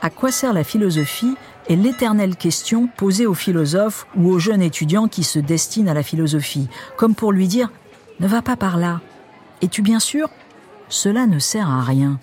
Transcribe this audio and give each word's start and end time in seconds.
À 0.00 0.10
quoi 0.10 0.32
sert 0.32 0.52
la 0.52 0.64
philosophie 0.64 1.36
est 1.68 1.76
l'éternelle 1.76 2.34
question 2.36 2.88
posée 2.96 3.26
aux 3.26 3.34
philosophes 3.34 4.06
ou 4.16 4.30
aux 4.30 4.38
jeunes 4.38 4.62
étudiants 4.62 5.06
qui 5.06 5.22
se 5.22 5.38
destinent 5.38 5.90
à 5.90 5.94
la 5.94 6.02
philosophie, 6.02 6.68
comme 6.96 7.14
pour 7.14 7.30
lui 7.30 7.46
dire⁇ 7.46 7.68
Ne 8.20 8.26
va 8.26 8.42
pas 8.42 8.56
par 8.56 8.76
là⁇ 8.76 9.00
Es-tu 9.64 9.82
bien 9.82 10.00
sûr? 10.00 10.30
Cela 10.88 11.26
ne 11.26 11.38
sert 11.38 11.70
à 11.70 11.82
rien. 11.82 12.18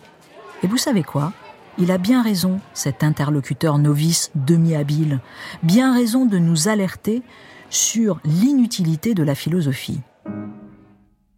Et 0.63 0.67
vous 0.67 0.77
savez 0.77 1.03
quoi? 1.03 1.31
Il 1.77 1.91
a 1.91 1.97
bien 1.97 2.21
raison, 2.21 2.61
cet 2.73 3.03
interlocuteur 3.03 3.77
novice 3.77 4.31
demi-habile, 4.35 5.19
bien 5.61 5.93
raison 5.93 6.25
de 6.25 6.37
nous 6.37 6.69
alerter 6.69 7.21
sur 7.69 8.21
l'inutilité 8.23 9.13
de 9.13 9.23
la 9.23 9.35
philosophie. 9.35 9.99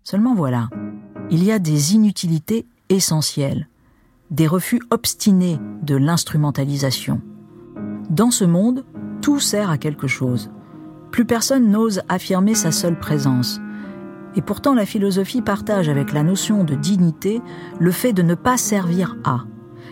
Seulement 0.03 0.35
voilà, 0.35 0.69
il 1.31 1.43
y 1.43 1.51
a 1.51 1.57
des 1.57 1.95
inutilités 1.95 2.67
essentielles, 2.89 3.67
des 4.29 4.45
refus 4.45 4.79
obstinés 4.91 5.57
de 5.81 5.95
l'instrumentalisation. 5.95 7.21
Dans 8.11 8.31
ce 8.31 8.45
monde, 8.45 8.85
tout 9.21 9.39
sert 9.39 9.71
à 9.71 9.79
quelque 9.79 10.07
chose. 10.07 10.51
Plus 11.11 11.25
personne 11.25 11.71
n'ose 11.71 12.01
affirmer 12.09 12.53
sa 12.53 12.71
seule 12.71 12.99
présence. 12.99 13.59
Et 14.35 14.41
pourtant 14.41 14.75
la 14.75 14.85
philosophie 14.85 15.41
partage 15.41 15.89
avec 15.89 16.13
la 16.13 16.21
notion 16.21 16.63
de 16.63 16.75
dignité 16.75 17.41
le 17.79 17.91
fait 17.91 18.13
de 18.13 18.21
ne 18.21 18.35
pas 18.35 18.57
servir 18.57 19.17
à. 19.23 19.45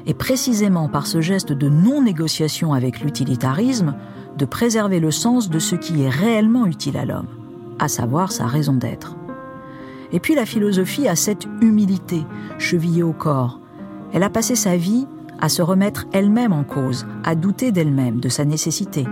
Et 0.07 0.13
précisément 0.13 0.87
par 0.87 1.07
ce 1.07 1.21
geste 1.21 1.51
de 1.51 1.67
non-négociation 1.67 2.73
avec 2.73 3.01
l'utilitarisme, 3.01 3.95
de 4.37 4.45
préserver 4.45 4.99
le 4.99 5.11
sens 5.11 5.49
de 5.49 5.59
ce 5.59 5.75
qui 5.75 6.03
est 6.03 6.09
réellement 6.09 6.65
utile 6.65 6.97
à 6.97 7.05
l'homme, 7.05 7.27
à 7.79 7.87
savoir 7.87 8.31
sa 8.31 8.45
raison 8.45 8.73
d'être. 8.73 9.15
Et 10.11 10.19
puis 10.19 10.35
la 10.35 10.45
philosophie 10.45 11.07
a 11.07 11.15
cette 11.15 11.47
humilité 11.61 12.23
chevillée 12.57 13.03
au 13.03 13.13
corps. 13.13 13.59
Elle 14.13 14.23
a 14.23 14.29
passé 14.29 14.55
sa 14.55 14.77
vie 14.77 15.07
à 15.39 15.49
se 15.49 15.61
remettre 15.61 16.05
elle-même 16.13 16.53
en 16.53 16.63
cause, 16.63 17.05
à 17.23 17.35
douter 17.35 17.71
d'elle-même, 17.71 18.19
de 18.19 18.29
sa 18.29 18.45
nécessité. 18.45 19.05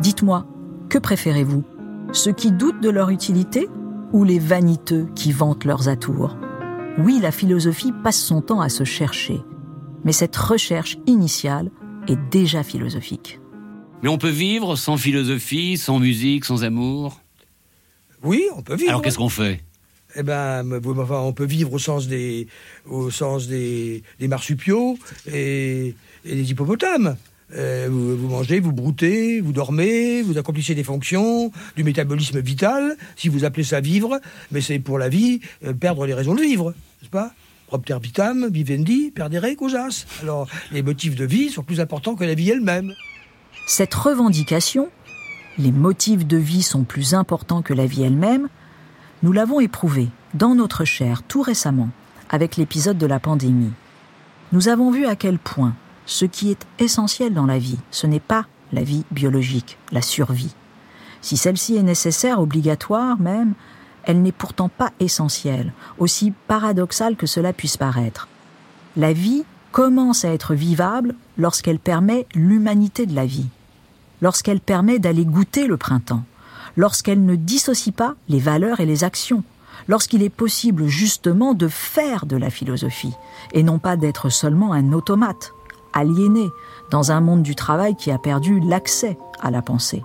Dites-moi, 0.00 0.46
que 0.88 0.98
préférez-vous? 0.98 1.64
Ceux 2.12 2.32
qui 2.32 2.52
doutent 2.52 2.80
de 2.80 2.90
leur 2.90 3.10
utilité 3.10 3.68
ou 4.12 4.22
les 4.22 4.38
vaniteux 4.38 5.08
qui 5.14 5.32
vantent 5.32 5.64
leurs 5.64 5.88
atours? 5.88 6.36
Oui, 6.98 7.18
la 7.20 7.32
philosophie 7.32 7.92
passe 8.04 8.20
son 8.20 8.40
temps 8.40 8.60
à 8.60 8.68
se 8.68 8.84
chercher, 8.84 9.42
mais 10.04 10.12
cette 10.12 10.36
recherche 10.36 10.98
initiale 11.06 11.70
est 12.08 12.18
déjà 12.30 12.62
philosophique. 12.62 13.40
Mais 14.02 14.08
on 14.08 14.18
peut 14.18 14.28
vivre 14.28 14.76
sans 14.76 14.96
philosophie, 14.96 15.78
sans 15.78 15.98
musique, 15.98 16.44
sans 16.44 16.62
amour? 16.62 17.20
Oui, 18.22 18.44
on 18.56 18.62
peut 18.62 18.74
vivre. 18.74 18.90
Alors 18.90 19.02
qu'est-ce 19.02 19.18
qu'on 19.18 19.28
fait? 19.28 19.60
Eh 20.16 20.22
ben, 20.22 20.62
on 21.10 21.32
peut 21.32 21.44
vivre 21.44 21.72
au 21.72 21.78
sens 21.78 22.06
des, 22.06 22.46
au 22.86 23.10
sens 23.10 23.48
des, 23.48 24.02
marsupiaux 24.20 24.96
et, 25.32 25.94
des 26.24 26.50
hippopotames. 26.50 27.16
Euh, 27.54 27.88
vous, 27.90 28.28
mangez, 28.28 28.60
vous 28.60 28.72
broutez, 28.72 29.40
vous 29.40 29.52
dormez, 29.52 30.22
vous 30.22 30.38
accomplissez 30.38 30.74
des 30.74 30.84
fonctions, 30.84 31.52
du 31.76 31.84
métabolisme 31.84 32.40
vital, 32.40 32.96
si 33.16 33.28
vous 33.28 33.44
appelez 33.44 33.64
ça 33.64 33.80
vivre, 33.80 34.20
mais 34.50 34.60
c'est 34.60 34.78
pour 34.78 34.98
la 34.98 35.08
vie 35.08 35.40
euh, 35.64 35.72
perdre 35.72 36.06
les 36.06 36.14
raisons 36.14 36.34
de 36.34 36.40
vivre, 36.40 36.70
n'est-ce 37.00 37.10
pas? 37.10 37.32
Propter 37.74 37.98
vivendi, 38.52 39.10
perdere 39.10 39.56
causas. 39.56 40.06
Alors, 40.22 40.46
les 40.70 40.80
motifs 40.80 41.16
de 41.16 41.24
vie 41.24 41.50
sont 41.50 41.64
plus 41.64 41.80
importants 41.80 42.14
que 42.14 42.22
la 42.22 42.34
vie 42.34 42.50
elle-même. 42.50 42.92
Cette 43.66 43.92
revendication, 43.92 44.90
les 45.58 45.72
motifs 45.72 46.24
de 46.24 46.36
vie 46.36 46.62
sont 46.62 46.84
plus 46.84 47.14
importants 47.14 47.62
que 47.62 47.74
la 47.74 47.86
vie 47.86 48.04
elle-même, 48.04 48.48
nous 49.24 49.32
l'avons 49.32 49.58
éprouvé 49.58 50.06
dans 50.34 50.54
notre 50.54 50.84
chair 50.84 51.24
tout 51.24 51.42
récemment 51.42 51.88
avec 52.30 52.56
l'épisode 52.56 52.96
de 52.96 53.06
la 53.06 53.18
pandémie. 53.18 53.72
Nous 54.52 54.68
avons 54.68 54.92
vu 54.92 55.06
à 55.06 55.16
quel 55.16 55.40
point 55.40 55.74
ce 56.06 56.26
qui 56.26 56.52
est 56.52 56.68
essentiel 56.78 57.34
dans 57.34 57.46
la 57.46 57.58
vie, 57.58 57.80
ce 57.90 58.06
n'est 58.06 58.20
pas 58.20 58.46
la 58.72 58.84
vie 58.84 59.04
biologique, 59.10 59.78
la 59.90 60.00
survie. 60.00 60.54
Si 61.22 61.36
celle-ci 61.36 61.74
est 61.74 61.82
nécessaire, 61.82 62.38
obligatoire 62.38 63.18
même, 63.18 63.54
elle 64.06 64.22
n'est 64.22 64.32
pourtant 64.32 64.68
pas 64.68 64.92
essentielle, 65.00 65.72
aussi 65.98 66.32
paradoxale 66.48 67.16
que 67.16 67.26
cela 67.26 67.52
puisse 67.52 67.76
paraître. 67.76 68.28
La 68.96 69.12
vie 69.12 69.44
commence 69.72 70.24
à 70.24 70.32
être 70.32 70.54
vivable 70.54 71.14
lorsqu'elle 71.36 71.78
permet 71.78 72.26
l'humanité 72.34 73.06
de 73.06 73.14
la 73.14 73.26
vie, 73.26 73.48
lorsqu'elle 74.22 74.60
permet 74.60 74.98
d'aller 74.98 75.24
goûter 75.24 75.66
le 75.66 75.76
printemps, 75.76 76.24
lorsqu'elle 76.76 77.24
ne 77.24 77.34
dissocie 77.34 77.94
pas 77.94 78.14
les 78.28 78.38
valeurs 78.38 78.80
et 78.80 78.86
les 78.86 79.04
actions, 79.04 79.42
lorsqu'il 79.88 80.22
est 80.22 80.30
possible 80.30 80.86
justement 80.86 81.54
de 81.54 81.68
faire 81.68 82.26
de 82.26 82.36
la 82.36 82.50
philosophie, 82.50 83.14
et 83.52 83.62
non 83.62 83.78
pas 83.78 83.96
d'être 83.96 84.28
seulement 84.28 84.72
un 84.72 84.92
automate, 84.92 85.52
aliéné, 85.92 86.48
dans 86.90 87.12
un 87.12 87.20
monde 87.20 87.42
du 87.42 87.54
travail 87.54 87.96
qui 87.96 88.10
a 88.10 88.18
perdu 88.18 88.60
l'accès 88.60 89.18
à 89.40 89.50
la 89.50 89.62
pensée. 89.62 90.02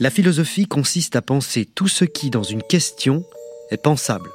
La 0.00 0.10
philosophie 0.10 0.66
consiste 0.66 1.16
à 1.16 1.22
penser 1.22 1.66
tout 1.66 1.88
ce 1.88 2.04
qui, 2.04 2.30
dans 2.30 2.42
une 2.42 2.62
question, 2.62 3.24
est 3.70 3.82
pensable. 3.82 4.30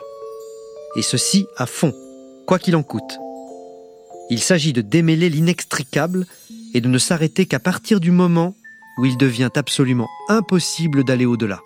Et 0.95 1.01
ceci 1.01 1.47
à 1.57 1.65
fond, 1.65 1.93
quoi 2.45 2.59
qu'il 2.59 2.75
en 2.75 2.83
coûte. 2.83 3.19
Il 4.29 4.39
s'agit 4.39 4.73
de 4.73 4.81
démêler 4.81 5.29
l'inextricable 5.29 6.25
et 6.73 6.81
de 6.81 6.87
ne 6.87 6.97
s'arrêter 6.97 7.45
qu'à 7.45 7.59
partir 7.59 7.99
du 7.99 8.11
moment 8.11 8.55
où 8.99 9.05
il 9.05 9.17
devient 9.17 9.49
absolument 9.55 10.07
impossible 10.29 11.03
d'aller 11.03 11.25
au-delà. 11.25 11.61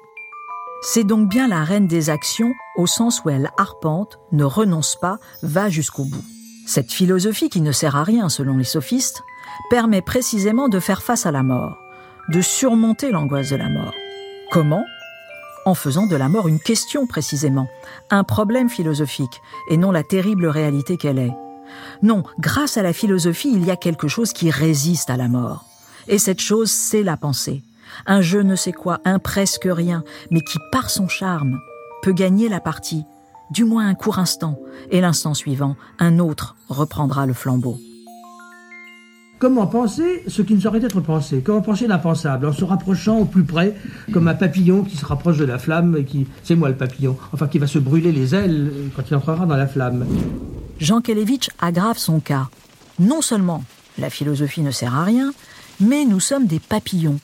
C'est 0.84 1.04
donc 1.04 1.30
bien 1.30 1.48
la 1.48 1.64
reine 1.64 1.88
des 1.88 2.10
actions, 2.10 2.54
au 2.78 2.88
sens 2.88 3.22
où 3.24 3.30
elle 3.30 3.52
arpente, 3.58 4.18
ne 4.32 4.44
renonce 4.44 4.98
pas, 5.00 5.20
va 5.44 5.70
jusqu'au 5.70 6.06
bout. 6.06 6.24
Cette 6.66 6.92
philosophie 6.92 7.50
qui 7.50 7.62
ne 7.62 7.72
sert 7.72 7.96
à 7.96 8.04
rien 8.04 8.30
selon 8.30 8.58
les 8.58 8.64
sophistes, 8.64 9.22
permet 9.70 10.02
précisément 10.02 10.70
de 10.70 10.80
faire 10.80 11.04
face 11.04 11.26
à 11.26 11.32
la 11.32 11.44
mort, 11.44 11.78
de 12.30 12.42
surmonter 12.42 13.12
l'angoisse 13.12 13.50
de 13.50 13.56
la 13.56 13.70
mort. 13.70 13.94
Comment? 14.52 14.86
En 15.66 15.76
faisant 15.76 16.08
de 16.08 16.16
la 16.16 16.30
mort 16.30 16.48
une 16.48 16.60
question 16.60 17.06
précisément, 17.06 17.70
un 18.10 18.24
problème 18.24 18.70
philosophique, 18.70 19.42
et 19.70 19.78
non 19.78 19.92
la 19.92 20.04
terrible 20.04 20.48
réalité 20.48 20.98
qu'elle 20.98 21.20
est. 21.20 21.34
Non, 22.02 22.24
grâce 22.40 22.78
à 22.78 22.84
la 22.84 22.94
philosophie, 22.94 23.52
il 23.54 23.66
y 23.66 23.72
a 23.72 23.76
quelque 23.76 24.08
chose 24.08 24.34
qui 24.34 24.50
résiste 24.50 25.10
à 25.10 25.18
la 25.18 25.28
mort. 25.28 25.66
Et 26.08 26.18
cette 26.18 26.42
chose, 26.42 26.72
c'est 26.72 27.04
la 27.04 27.18
pensée. 27.18 27.62
Un 28.06 28.22
je 28.22 28.40
ne 28.40 28.56
sais 28.56 28.72
quoi, 28.72 29.00
un 29.06 29.20
presque 29.20 29.68
rien, 29.70 30.04
mais 30.32 30.42
qui, 30.42 30.58
par 30.72 30.90
son 30.90 31.08
charme, 31.08 31.60
peut 32.02 32.14
gagner 32.14 32.50
la 32.50 32.60
partie, 32.60 33.06
du 33.52 33.66
moins 33.66 33.88
un 33.88 33.96
court 33.96 34.18
instant, 34.18 34.58
et 34.90 35.02
l'instant 35.02 35.34
suivant, 35.34 35.76
un 36.00 36.20
autre 36.20 36.56
reprendra 36.70 37.26
le 37.26 37.34
flambeau. 37.34 37.78
Comment 39.42 39.66
penser 39.66 40.22
ce 40.28 40.44
qui 40.44 40.54
ne 40.54 40.60
saurait 40.60 40.86
être 40.86 41.02
pensé? 41.02 41.42
Comment 41.44 41.64
penser 41.64 41.88
l'impensable? 41.88 42.46
En 42.46 42.54
se 42.54 42.64
rapprochant 42.64 43.22
au 43.22 43.26
plus 43.26 43.44
près, 43.44 43.76
comme 44.14 44.28
un 44.28 44.36
papillon 44.36 44.84
qui 44.84 44.96
se 44.96 45.04
rapproche 45.04 45.40
de 45.40 45.46
la 45.46 45.58
flamme, 45.58 45.98
et 45.98 46.06
qui, 46.06 46.28
c'est 46.44 46.54
moi 46.54 46.70
le 46.70 46.76
papillon, 46.76 47.18
enfin 47.34 47.48
qui 47.48 47.58
va 47.58 47.66
se 47.66 47.80
brûler 47.80 48.12
les 48.12 48.36
ailes 48.36 48.72
quand 48.96 49.02
il 49.10 49.16
entrera 49.16 49.48
dans 49.48 49.58
la 49.58 49.66
flamme. 49.66 50.06
Jean 50.78 51.02
Kelevitch 51.02 51.50
aggrave 51.60 51.98
son 51.98 52.20
cas. 52.20 52.50
Non 53.00 53.22
seulement 53.22 53.64
la 53.98 54.12
philosophie 54.12 54.62
ne 54.62 54.70
sert 54.70 54.96
à 54.96 55.06
rien, 55.06 55.34
mais 55.80 56.06
nous 56.06 56.20
sommes 56.20 56.46
des 56.46 56.60
papillons. 56.60 57.20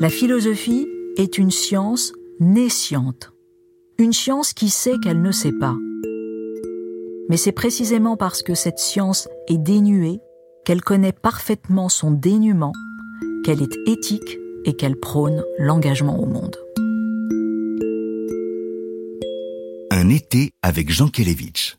La 0.00 0.08
philosophie 0.08 0.86
est 1.16 1.36
une 1.36 1.50
science 1.50 2.12
naissante, 2.38 3.32
une 3.98 4.12
science 4.12 4.52
qui 4.52 4.68
sait 4.68 4.98
qu'elle 5.02 5.20
ne 5.20 5.32
sait 5.32 5.50
pas. 5.50 5.74
Mais 7.28 7.36
c'est 7.36 7.50
précisément 7.50 8.16
parce 8.16 8.44
que 8.44 8.54
cette 8.54 8.78
science 8.78 9.26
est 9.48 9.58
dénuée, 9.58 10.20
qu'elle 10.66 10.82
connaît 10.82 11.12
parfaitement 11.12 11.88
son 11.88 12.10
dénuement, 12.10 12.72
qu'elle 13.44 13.62
est 13.62 13.78
éthique 13.86 14.38
et 14.64 14.74
qu'elle 14.74 14.96
prône 14.96 15.44
l'engagement 15.58 16.18
au 16.18 16.26
monde. 16.26 16.56
Un 19.92 20.08
été 20.08 20.52
avec 20.62 20.90
Jean 20.90 21.08
Kelevitch. 21.08 21.78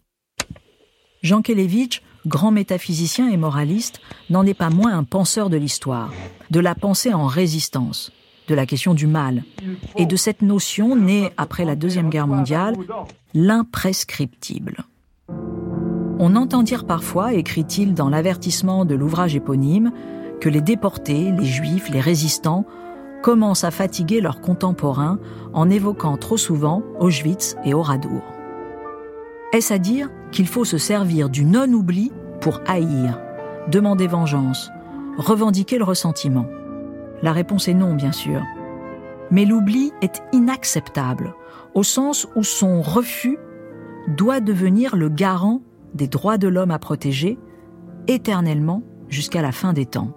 Jean 1.22 1.42
Kelevitch 1.42 2.02
grand 2.26 2.52
métaphysicien 2.52 3.30
et 3.30 3.38
moraliste, 3.38 4.02
n'en 4.30 4.46
est 4.46 4.54
pas 4.54 4.70
moins 4.70 4.98
un 4.98 5.04
penseur 5.04 5.50
de 5.50 5.58
l'histoire, 5.58 6.14
de 6.52 6.60
la 6.60 6.76
pensée 6.76 7.14
en 7.14 7.26
résistance, 7.26 8.12
de 8.48 8.56
la 8.56 8.66
question 8.66 8.94
du 8.94 9.08
mal, 9.08 9.44
et 9.96 10.06
de 10.06 10.16
cette 10.18 10.42
notion 10.42 10.96
née 10.96 11.32
après 11.38 11.64
la 11.64 11.76
Deuxième 11.76 12.10
Guerre 12.10 12.28
mondiale, 12.28 12.76
l'imprescriptible. 13.34 14.84
On 16.20 16.36
entend 16.36 16.64
dire 16.64 16.86
parfois, 16.86 17.34
écrit-il 17.34 17.94
dans 17.94 18.10
l'avertissement 18.10 18.86
de 18.86 18.96
l'ouvrage 18.96 19.36
éponyme, 19.36 19.92
que 20.42 20.50
les 20.50 20.62
déportés, 20.62 21.32
les 21.32 21.46
juifs, 21.46 21.90
les 21.90 22.00
résistants 22.00 22.66
commencent 23.22 23.64
à 23.64 23.72
fatiguer 23.72 24.20
leurs 24.20 24.42
contemporains 24.42 25.20
en 25.54 25.70
évoquant 25.70 26.18
trop 26.18 26.38
souvent 26.38 26.82
Auschwitz 27.00 27.56
et 27.66 27.74
Oradour. 27.74 28.22
Est-ce 29.54 29.74
à 29.74 29.78
dire 29.78 30.10
qu'il 30.32 30.48
faut 30.48 30.66
se 30.66 30.78
servir 30.78 31.30
du 31.30 31.46
non-oubli 31.46 32.12
pour 32.42 32.62
haïr, 32.68 33.20
demander 33.70 34.08
vengeance, 34.08 34.72
revendiquer 35.18 35.78
le 35.78 35.84
ressentiment? 35.84 36.46
La 37.22 37.32
réponse 37.32 37.68
est 37.68 37.74
non, 37.74 37.94
bien 37.94 38.12
sûr. 38.12 38.42
Mais 39.30 39.46
l'oubli 39.46 39.92
est 40.02 40.24
inacceptable, 40.34 41.34
au 41.76 41.84
sens 41.84 42.28
où 42.36 42.44
son 42.44 42.82
refus 42.82 43.38
doit 44.08 44.40
devenir 44.40 44.96
le 44.96 45.10
garant 45.10 45.62
des 45.98 46.08
droits 46.08 46.38
de 46.38 46.48
l'homme 46.48 46.72
à 46.72 46.80
protéger, 46.80 47.38
éternellement 48.08 48.84
jusqu'à 49.10 49.42
la 49.42 49.52
fin 49.52 49.74
des 49.74 49.86
temps. 49.86 50.14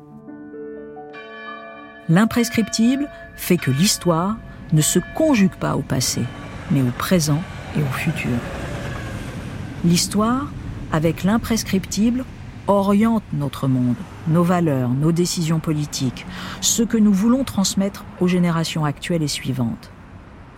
L'imprescriptible 2.09 3.09
fait 3.35 3.57
que 3.57 3.71
l'histoire 3.71 4.37
ne 4.73 4.83
se 4.83 4.99
conjugue 5.15 5.55
pas 5.55 5.77
au 5.77 5.83
passé, 5.83 6.23
mais 6.71 6.83
au 6.83 6.93
présent 6.97 7.43
et 7.77 7.83
au 7.83 7.93
futur. 7.93 8.31
L'histoire, 9.85 10.53
avec 10.93 11.25
l'imprescriptible, 11.25 12.25
oriente 12.67 13.25
notre 13.33 13.67
monde, 13.67 13.97
nos 14.29 14.45
valeurs, 14.45 14.91
nos 14.91 15.13
décisions 15.13 15.61
politiques, 15.61 16.27
ce 16.61 16.83
que 16.83 16.99
nous 16.99 17.13
voulons 17.13 17.45
transmettre 17.45 18.05
aux 18.21 18.29
générations 18.29 18.85
actuelles 18.85 19.23
et 19.23 19.29
suivantes. 19.29 19.91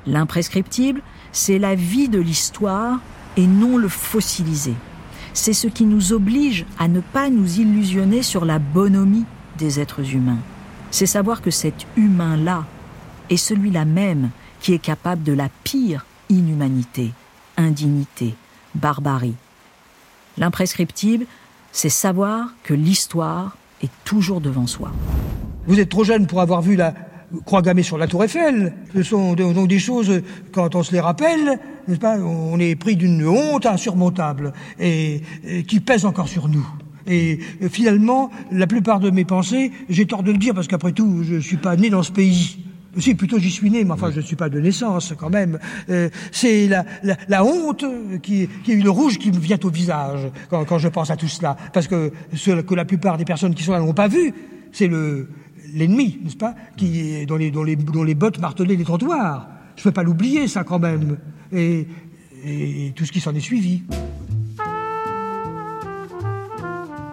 L'imprescriptible, 0.07 1.01
c'est 1.31 1.59
la 1.59 1.75
vie 1.75 2.09
de 2.09 2.19
l'histoire 2.19 2.99
et 3.37 3.47
non 3.47 3.77
le 3.77 3.89
fossiliser. 3.89 4.75
C'est 5.35 5.53
ce 5.53 5.67
qui 5.67 5.85
nous 5.85 6.13
oblige 6.13 6.67
à 6.79 6.89
ne 6.89 7.01
pas 7.01 7.31
nous 7.31 7.59
illusionner 7.59 8.23
sur 8.23 8.45
la 8.45 8.59
bonhomie 8.59 9.25
des 9.59 9.81
êtres 9.81 10.15
humains. 10.15 10.39
C'est 10.91 11.07
savoir 11.07 11.41
que 11.41 11.51
cet 11.51 11.87
humain-là 11.97 12.65
est 13.31 13.37
celui-là 13.37 13.85
même 13.85 14.31
qui 14.61 14.75
est 14.75 14.79
capable 14.79 15.23
de 15.23 15.33
la 15.33 15.49
pire 15.65 16.05
inhumanité, 16.29 17.13
indignité, 17.57 18.35
barbarie. 18.75 19.35
L'imprescriptible, 20.37 21.27
c'est 21.73 21.89
savoir 21.89 22.51
que 22.63 22.75
l'histoire 22.75 23.57
est 23.83 23.91
toujours 24.05 24.41
devant 24.41 24.67
soi. 24.67 24.93
Vous 25.67 25.81
êtes 25.81 25.89
trop 25.89 26.05
jeune 26.05 26.27
pour 26.27 26.41
avoir 26.41 26.61
vu 26.61 26.77
la 26.77 26.95
croix 27.45 27.63
gammée 27.63 27.83
sur 27.83 27.99
la 27.99 28.07
tour 28.07 28.25
Eiffel. 28.25 28.75
Ce 28.95 29.03
sont 29.03 29.35
donc 29.35 29.69
des 29.69 29.79
choses, 29.79 30.23
quand 30.53 30.75
on 30.75 30.83
se 30.83 30.93
les 30.93 31.01
rappelle, 31.01 31.59
n'est-ce 31.89 32.01
pas, 32.01 32.19
on 32.19 32.59
est 32.59 32.77
pris 32.77 32.97
d'une 32.97 33.27
honte 33.27 33.67
insurmontable 33.67 34.53
et, 34.79 35.23
qui 35.67 35.81
pèse 35.81 36.05
encore 36.05 36.29
sur 36.29 36.49
nous. 36.49 36.67
Et 37.07 37.41
finalement, 37.71 38.31
la 38.53 38.67
plupart 38.67 39.01
de 39.01 39.11
mes 39.11 39.25
pensées, 39.25 39.73
j'ai 39.89 40.07
tort 40.07 40.23
de 40.23 40.31
le 40.31 40.39
dire 40.39 40.55
parce 40.55 40.69
qu'après 40.69 40.93
tout, 40.93 41.23
je 41.25 41.35
ne 41.35 41.41
suis 41.41 41.57
pas 41.57 41.77
né 41.77 41.91
dans 41.91 42.03
ce 42.03 42.13
pays. 42.13 42.59
Si, 42.99 43.15
plutôt 43.15 43.39
j'y 43.39 43.51
suis 43.51 43.71
né, 43.71 43.85
mais 43.85 43.93
enfin 43.93 44.11
je 44.11 44.21
ne 44.21 44.25
suis 44.25 44.37
pas 44.37 44.51
de 44.51 44.61
naissance 44.61 45.15
quand 45.19 45.31
même. 45.31 45.59
Euh, 45.89 46.11
c'est 46.31 46.69
la, 46.69 46.85
la, 47.03 47.17
la, 47.27 47.43
honte 47.43 47.87
qui, 48.23 48.49
qui 48.65 48.73
est 48.73 48.77
le 48.77 48.91
rouge 48.91 49.19
qui 49.19 49.33
me 49.33 49.39
vient 49.39 49.59
au 49.65 49.71
visage 49.71 50.31
quand, 50.51 50.65
quand 50.67 50.79
je 50.79 50.89
pense 50.89 51.11
à 51.11 51.17
tout 51.17 51.27
cela. 51.27 51.57
Parce 51.73 51.89
que 51.89 52.13
ce 52.35 52.61
que 52.61 52.75
la 52.75 52.85
plupart 52.85 53.17
des 53.17 53.25
personnes 53.25 53.55
qui 53.55 53.63
sont 53.63 53.73
là 53.73 53.81
n'ont 53.81 53.95
pas 53.95 54.09
vu, 54.09 54.35
c'est 54.73 54.89
le 54.89 55.29
l'ennemi, 55.75 56.19
n'est-ce 56.23 56.37
pas, 56.37 56.55
qui 56.77 57.27
dont 57.27 57.37
les, 57.37 57.51
dont, 57.51 57.63
les, 57.63 57.77
dont 57.77 58.03
les 58.03 58.15
bottes 58.15 58.39
martelaient 58.39 58.77
les 58.77 58.85
trottoirs. 58.85 59.49
Je 59.77 59.81
ne 59.81 59.85
peux 59.85 59.93
pas 59.93 60.03
l'oublier, 60.03 60.49
ça 60.49 60.65
quand 60.65 60.79
même. 60.79 61.19
Et, 61.53 61.87
et 62.45 62.93
tout 62.97 63.05
ce 63.05 63.13
qui 63.13 63.21
s'en 63.21 63.35
est 63.35 63.41
suivi. 63.41 63.83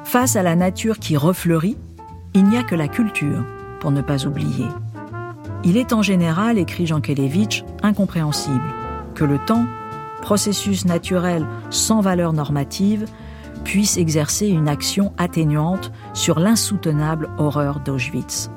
Face 0.03 0.35
à 0.35 0.43
la 0.43 0.55
nature 0.55 0.97
qui 0.97 1.17
refleurit, 1.17 1.77
il 2.33 2.45
n'y 2.45 2.57
a 2.57 2.63
que 2.63 2.75
la 2.75 2.87
culture 2.87 3.45
pour 3.79 3.91
ne 3.91 4.01
pas 4.01 4.25
oublier. 4.25 4.65
Il 5.63 5.77
est 5.77 5.93
en 5.93 6.01
général, 6.01 6.57
écrit 6.57 6.87
Jean 6.87 7.01
Kelevitch, 7.01 7.63
incompréhensible 7.83 8.63
que 9.13 9.25
le 9.25 9.37
temps, 9.45 9.65
processus 10.21 10.85
naturel 10.85 11.45
sans 11.69 12.01
valeur 12.01 12.33
normative, 12.33 13.05
puisse 13.63 13.97
exercer 13.97 14.47
une 14.47 14.67
action 14.67 15.13
atténuante 15.17 15.91
sur 16.13 16.39
l'insoutenable 16.39 17.29
horreur 17.37 17.79
d'Auschwitz. 17.79 18.49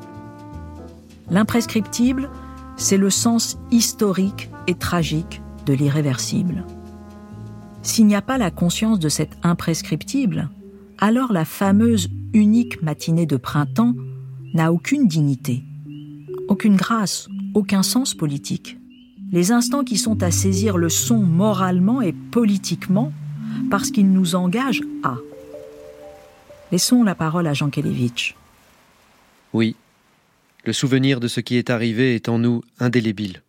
L'imprescriptible, 1.30 2.30
c'est 2.76 2.96
le 2.96 3.10
sens 3.10 3.58
historique 3.70 4.50
et 4.66 4.74
tragique 4.74 5.42
de 5.66 5.72
l'irréversible. 5.72 6.64
S'il 7.82 8.06
n'y 8.06 8.16
a 8.16 8.22
pas 8.22 8.38
la 8.38 8.50
conscience 8.50 8.98
de 8.98 9.08
cet 9.08 9.36
imprescriptible, 9.42 10.48
alors 10.98 11.32
la 11.32 11.44
fameuse 11.44 12.08
unique 12.32 12.82
matinée 12.82 13.26
de 13.26 13.36
printemps 13.36 13.94
n'a 14.54 14.72
aucune 14.72 15.08
dignité 15.08 15.64
aucune 16.52 16.76
grâce, 16.76 17.28
aucun 17.54 17.82
sens 17.82 18.14
politique. 18.14 18.78
Les 19.30 19.52
instants 19.52 19.84
qui 19.84 19.96
sont 19.96 20.22
à 20.22 20.30
saisir 20.30 20.76
le 20.76 20.90
sont 20.90 21.22
moralement 21.22 22.02
et 22.02 22.12
politiquement 22.12 23.10
parce 23.70 23.90
qu'ils 23.90 24.10
nous 24.10 24.34
engagent 24.34 24.82
à. 25.02 25.16
Laissons 26.70 27.02
la 27.02 27.14
parole 27.14 27.46
à 27.46 27.54
Jean 27.54 27.70
Kelevitch. 27.70 28.34
Oui, 29.52 29.76
le 30.64 30.72
souvenir 30.72 31.20
de 31.20 31.28
ce 31.28 31.40
qui 31.40 31.56
est 31.56 31.70
arrivé 31.70 32.14
est 32.14 32.28
en 32.28 32.38
nous 32.38 32.62
indélébile. 32.78 33.42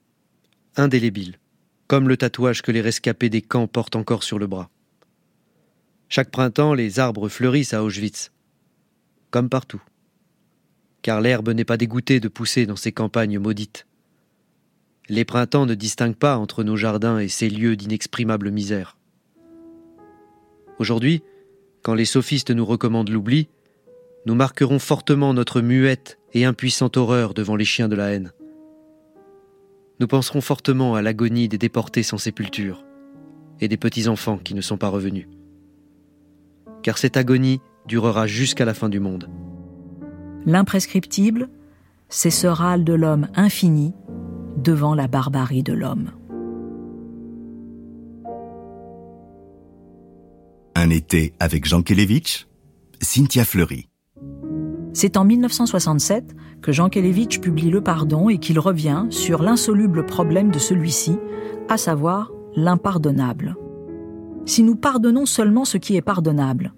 Indélébile, 0.75 1.37
comme 1.87 2.07
le 2.07 2.17
tatouage 2.17 2.61
que 2.61 2.71
les 2.71 2.81
rescapés 2.81 3.29
des 3.29 3.41
camps 3.41 3.67
portent 3.67 3.95
encore 3.95 4.23
sur 4.23 4.39
le 4.39 4.47
bras. 4.47 4.69
Chaque 6.09 6.31
printemps, 6.31 6.73
les 6.73 6.99
arbres 6.99 7.29
fleurissent 7.29 7.73
à 7.73 7.83
Auschwitz, 7.83 8.31
comme 9.31 9.49
partout 9.49 9.81
car 11.03 11.21
l'herbe 11.21 11.49
n'est 11.49 11.65
pas 11.65 11.77
dégoûtée 11.77 12.19
de 12.19 12.29
pousser 12.29 12.65
dans 12.65 12.77
ces 12.77 12.91
campagnes 12.91 13.37
maudites. 13.37 13.85
Les 15.09 15.25
printemps 15.25 15.67
ne 15.67 15.75
distinguent 15.75 16.15
pas 16.15 16.37
entre 16.37 16.63
nos 16.63 16.77
jardins 16.77 17.19
et 17.19 17.27
ces 17.27 17.49
lieux 17.49 17.75
d'inexprimable 17.75 18.49
misère. 18.49 18.97
Aujourd'hui, 20.83 21.23
quand 21.81 21.93
les 21.93 22.03
sophistes 22.03 22.51
nous 22.51 22.65
recommandent 22.65 23.09
l'oubli, 23.09 23.47
nous 24.25 24.35
marquerons 24.35 24.79
fortement 24.79 25.33
notre 25.33 25.61
muette 25.61 26.19
et 26.33 26.43
impuissante 26.43 26.97
horreur 26.97 27.33
devant 27.33 27.55
les 27.55 27.63
chiens 27.63 27.87
de 27.87 27.95
la 27.95 28.11
haine. 28.11 28.33
Nous 30.01 30.07
penserons 30.07 30.41
fortement 30.41 30.95
à 30.95 31.01
l'agonie 31.01 31.47
des 31.47 31.57
déportés 31.57 32.03
sans 32.03 32.17
sépulture 32.17 32.83
et 33.61 33.69
des 33.69 33.77
petits-enfants 33.77 34.37
qui 34.37 34.55
ne 34.55 34.59
sont 34.59 34.75
pas 34.75 34.89
revenus. 34.89 35.29
Car 36.81 36.97
cette 36.97 37.15
agonie 37.15 37.61
durera 37.87 38.27
jusqu'à 38.27 38.65
la 38.65 38.73
fin 38.73 38.89
du 38.89 38.99
monde 38.99 39.29
l'imprescriptible, 40.45 41.47
c'est 42.09 42.29
ce 42.29 42.47
râle 42.47 42.83
de 42.83 42.91
l'homme 42.91 43.29
infini 43.35 43.93
devant 44.57 44.95
la 44.95 45.07
barbarie 45.07 45.63
de 45.63 45.71
l'homme. 45.71 46.11
Un 50.75 50.89
été 50.89 51.33
avec 51.39 51.65
Jean 51.65 51.83
Kelevitch, 51.83 52.47
Cynthia 52.99 53.45
Fleury. 53.45 53.89
C'est 54.93 55.17
en 55.17 55.23
1967 55.23 56.35
que 56.63 56.71
Jean 56.71 56.89
Kelevitch 56.89 57.39
publie 57.39 57.69
Le 57.69 57.81
Pardon 57.81 58.27
et 58.27 58.39
qu'il 58.39 58.57
revient 58.59 59.05
sur 59.11 59.43
l'insoluble 59.43 60.05
problème 60.05 60.51
de 60.51 60.57
celui-ci, 60.57 61.17
à 61.69 61.77
savoir 61.77 62.31
l'impardonnable. 62.55 63.55
Si 64.45 64.63
nous 64.63 64.75
pardonnons 64.75 65.27
seulement 65.27 65.63
ce 65.63 65.77
qui 65.77 65.95
est 65.95 66.01
pardonnable, 66.01 66.73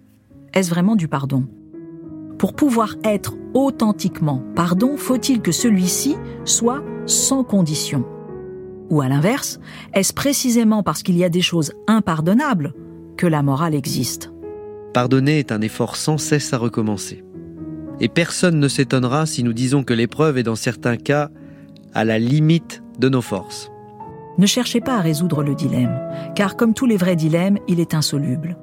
est-ce 0.53 0.69
vraiment 0.69 0.97
du 0.97 1.07
pardon? 1.07 1.47
Pour 2.37 2.53
pouvoir 2.53 2.95
être 3.05 3.35
authentiquement 3.53 4.43
pardon, 4.55 4.97
faut-il 4.97 5.41
que 5.41 5.53
celui-ci 5.53 6.17
soit 6.43 6.83
sans 7.05 7.45
condition? 7.45 8.03
Ou 8.89 8.99
à 8.99 9.07
l'inverse, 9.07 9.59
est-ce 9.93 10.13
précisément 10.13 10.83
parce 10.83 11.01
qu'il 11.01 11.17
y 11.17 11.23
a 11.23 11.29
des 11.29 11.41
choses 11.41 11.71
impardonnables 11.87 12.73
que 13.17 13.27
la 13.27 13.43
morale 13.43 13.75
existe 13.75 14.31
Pardonner 14.93 15.39
est 15.39 15.51
un 15.51 15.59
effort 15.59 15.97
sans 15.97 16.17
cesse 16.17 16.53
à 16.53 16.57
recommencer. 16.57 17.23
Et 17.99 18.07
personne 18.07 18.59
ne 18.59 18.67
s'étonnera 18.69 19.25
si 19.25 19.43
nous 19.43 19.51
disons 19.51 19.83
que 19.83 19.93
l'épreuve 19.93 20.37
est 20.37 20.43
dans 20.43 20.55
certains 20.55 20.95
cas 20.95 21.29
à 21.93 22.05
la 22.05 22.17
limite 22.17 22.81
de 22.97 23.09
nos 23.09 23.21
forces. 23.21 23.69
Ne 24.37 24.45
cherchez 24.45 24.79
pas 24.79 24.97
à 24.97 25.01
résoudre 25.01 25.43
le 25.43 25.53
dilemme, 25.53 25.99
car 26.35 26.55
comme 26.55 26.73
tous 26.73 26.85
les 26.85 26.95
vrais 26.95 27.17
dilemmes, 27.17 27.57
il 27.67 27.81
est 27.81 27.93
insoluble. 27.93 28.57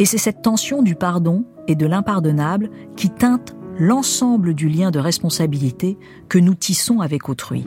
Et 0.00 0.04
c'est 0.04 0.18
cette 0.18 0.42
tension 0.42 0.82
du 0.82 0.96
pardon 0.96 1.44
et 1.68 1.76
de 1.76 1.86
l'impardonnable 1.86 2.70
qui 2.96 3.10
teinte 3.10 3.54
l'ensemble 3.78 4.54
du 4.54 4.68
lien 4.68 4.90
de 4.90 4.98
responsabilité 4.98 5.96
que 6.28 6.38
nous 6.38 6.54
tissons 6.54 7.00
avec 7.00 7.28
autrui. 7.28 7.64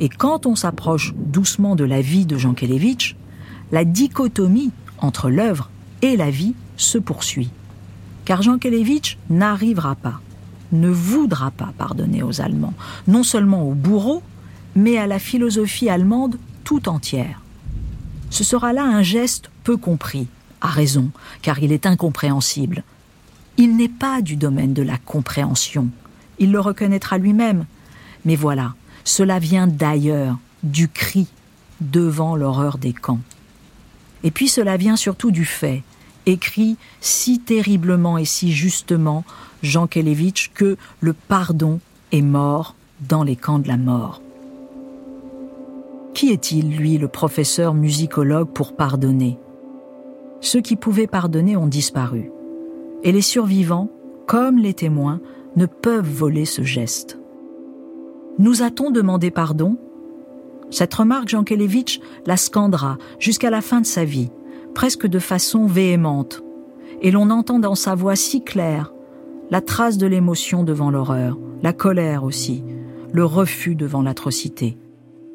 Et 0.00 0.08
quand 0.08 0.46
on 0.46 0.54
s'approche 0.54 1.14
doucement 1.14 1.76
de 1.76 1.84
la 1.84 2.00
vie 2.00 2.26
de 2.26 2.38
Jean 2.38 2.54
Kelevitch, 2.54 3.16
la 3.72 3.84
dichotomie 3.84 4.72
entre 4.98 5.30
l'œuvre 5.30 5.70
et 6.02 6.16
la 6.16 6.30
vie 6.30 6.54
se 6.76 6.98
poursuit. 6.98 7.50
Car 8.24 8.42
Jean 8.42 8.58
Kelevitch 8.58 9.18
n'arrivera 9.30 9.94
pas, 9.94 10.20
ne 10.72 10.88
voudra 10.88 11.50
pas 11.50 11.72
pardonner 11.78 12.22
aux 12.22 12.40
Allemands, 12.40 12.74
non 13.06 13.22
seulement 13.22 13.68
aux 13.68 13.74
bourreaux, 13.74 14.22
mais 14.74 14.98
à 14.98 15.06
la 15.06 15.18
philosophie 15.18 15.88
allemande 15.88 16.38
tout 16.64 16.88
entière. 16.88 17.40
Ce 18.30 18.44
sera 18.44 18.72
là 18.72 18.84
un 18.84 19.02
geste 19.02 19.50
peu 19.64 19.76
compris, 19.76 20.26
a 20.60 20.68
raison, 20.68 21.10
car 21.42 21.60
il 21.60 21.72
est 21.72 21.86
incompréhensible. 21.86 22.82
Il 23.56 23.76
n'est 23.76 23.88
pas 23.88 24.20
du 24.20 24.36
domaine 24.36 24.74
de 24.74 24.82
la 24.82 24.98
compréhension. 24.98 25.88
Il 26.38 26.52
le 26.52 26.60
reconnaîtra 26.60 27.18
lui-même. 27.18 27.64
Mais 28.24 28.36
voilà, 28.36 28.74
cela 29.04 29.38
vient 29.38 29.66
d'ailleurs, 29.66 30.36
du 30.62 30.88
cri, 30.88 31.28
devant 31.80 32.36
l'horreur 32.36 32.76
des 32.76 32.92
camps. 32.92 33.20
Et 34.24 34.30
puis 34.30 34.48
cela 34.48 34.76
vient 34.76 34.96
surtout 34.96 35.30
du 35.30 35.44
fait 35.44 35.82
écrit 36.26 36.76
si 37.00 37.38
terriblement 37.38 38.18
et 38.18 38.24
si 38.24 38.52
justement 38.52 39.24
Jean 39.62 39.86
Kelevitch 39.86 40.50
que 40.52 40.76
le 41.00 41.12
pardon 41.12 41.80
est 42.12 42.22
mort 42.22 42.74
dans 43.08 43.22
les 43.22 43.36
camps 43.36 43.58
de 43.58 43.68
la 43.68 43.76
mort. 43.76 44.20
Qui 46.14 46.30
est-il, 46.30 46.76
lui, 46.76 46.98
le 46.98 47.08
professeur 47.08 47.74
musicologue, 47.74 48.48
pour 48.48 48.74
pardonner? 48.74 49.38
Ceux 50.40 50.60
qui 50.60 50.76
pouvaient 50.76 51.06
pardonner 51.06 51.56
ont 51.56 51.66
disparu. 51.66 52.30
Et 53.02 53.12
les 53.12 53.22
survivants, 53.22 53.90
comme 54.26 54.58
les 54.58 54.74
témoins, 54.74 55.20
ne 55.56 55.66
peuvent 55.66 56.10
voler 56.10 56.44
ce 56.44 56.62
geste. 56.62 57.18
Nous 58.38 58.62
a-t-on 58.62 58.90
demandé 58.90 59.30
pardon? 59.30 59.76
Cette 60.70 60.94
remarque, 60.94 61.28
Jean 61.28 61.44
Kelevitch 61.44 62.00
la 62.26 62.36
scandera 62.36 62.98
jusqu'à 63.18 63.50
la 63.50 63.60
fin 63.60 63.80
de 63.80 63.86
sa 63.86 64.04
vie, 64.04 64.30
presque 64.74 65.06
de 65.06 65.18
façon 65.18 65.66
véhémente. 65.66 66.42
Et 67.02 67.10
l'on 67.10 67.30
entend 67.30 67.58
dans 67.58 67.74
sa 67.74 67.94
voix 67.94 68.16
si 68.16 68.42
claire 68.42 68.92
la 69.50 69.60
trace 69.60 69.96
de 69.96 70.06
l'émotion 70.06 70.64
devant 70.64 70.90
l'horreur, 70.90 71.38
la 71.62 71.72
colère 71.72 72.24
aussi, 72.24 72.64
le 73.12 73.24
refus 73.24 73.76
devant 73.76 74.02
l'atrocité 74.02 74.76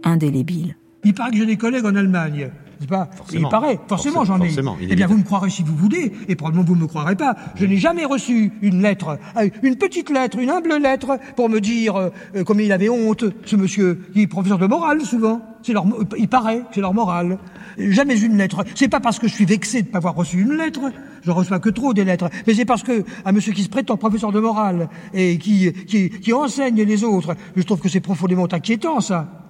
indélébile. 0.03 0.75
Il 1.03 1.13
paraît 1.13 1.31
que 1.31 1.37
j'ai 1.37 1.45
des 1.45 1.57
collègues 1.57 1.85
en 1.85 1.95
Allemagne. 1.95 2.51
Pas? 2.87 3.09
Il 3.33 3.47
paraît, 3.47 3.79
forcément 3.87 4.25
j'en 4.25 4.41
ai. 4.41 4.51
eh 4.81 4.95
bien, 4.95 5.07
vous 5.07 5.17
me 5.17 5.23
croirez 5.23 5.49
si 5.49 5.63
vous 5.63 5.75
voulez, 5.75 6.11
et 6.27 6.35
probablement 6.35 6.63
vous 6.65 6.75
ne 6.75 6.81
me 6.81 6.87
croirez 6.87 7.15
pas. 7.15 7.35
Je 7.55 7.65
n'ai 7.65 7.77
jamais 7.77 8.05
reçu 8.05 8.51
une 8.61 8.81
lettre, 8.81 9.17
euh, 9.37 9.49
une 9.63 9.75
petite 9.75 10.09
lettre, 10.09 10.39
une 10.39 10.49
humble 10.49 10.75
lettre, 10.81 11.19
pour 11.35 11.49
me 11.49 11.59
dire 11.59 11.95
euh, 11.95 12.09
euh, 12.35 12.43
combien 12.43 12.65
il 12.65 12.71
avait 12.71 12.89
honte, 12.89 13.25
ce 13.45 13.55
monsieur, 13.55 14.01
qui 14.13 14.21
est 14.21 14.27
professeur 14.27 14.57
de 14.57 14.67
morale 14.67 15.01
souvent. 15.01 15.41
C'est 15.63 15.73
leur, 15.73 15.85
il 16.17 16.27
paraît, 16.27 16.63
c'est 16.73 16.81
leur 16.81 16.93
morale. 16.93 17.37
Jamais 17.77 18.19
une 18.19 18.37
lettre. 18.37 18.63
C'est 18.73 18.87
pas 18.87 18.99
parce 18.99 19.19
que 19.19 19.27
je 19.27 19.33
suis 19.33 19.45
vexé 19.45 19.83
de 19.83 19.87
ne 19.87 19.91
pas 19.91 19.99
avoir 19.99 20.15
reçu 20.15 20.41
une 20.41 20.53
lettre, 20.53 20.91
je 21.21 21.31
reçois 21.31 21.59
que 21.59 21.69
trop 21.69 21.93
des 21.93 22.03
lettres, 22.03 22.29
mais 22.47 22.55
c'est 22.55 22.65
parce 22.65 22.81
que 22.83 23.03
un 23.25 23.31
monsieur 23.31 23.53
qui 23.53 23.63
se 23.63 23.69
prétend 23.69 23.95
professeur 23.97 24.31
de 24.31 24.39
morale 24.39 24.89
et 25.13 25.37
qui, 25.37 25.71
qui, 25.85 26.09
qui 26.09 26.33
enseigne 26.33 26.81
les 26.81 27.03
autres, 27.03 27.35
je 27.55 27.61
trouve 27.61 27.79
que 27.79 27.89
c'est 27.89 27.99
profondément 27.99 28.47
inquiétant 28.51 29.01
ça. 29.01 29.40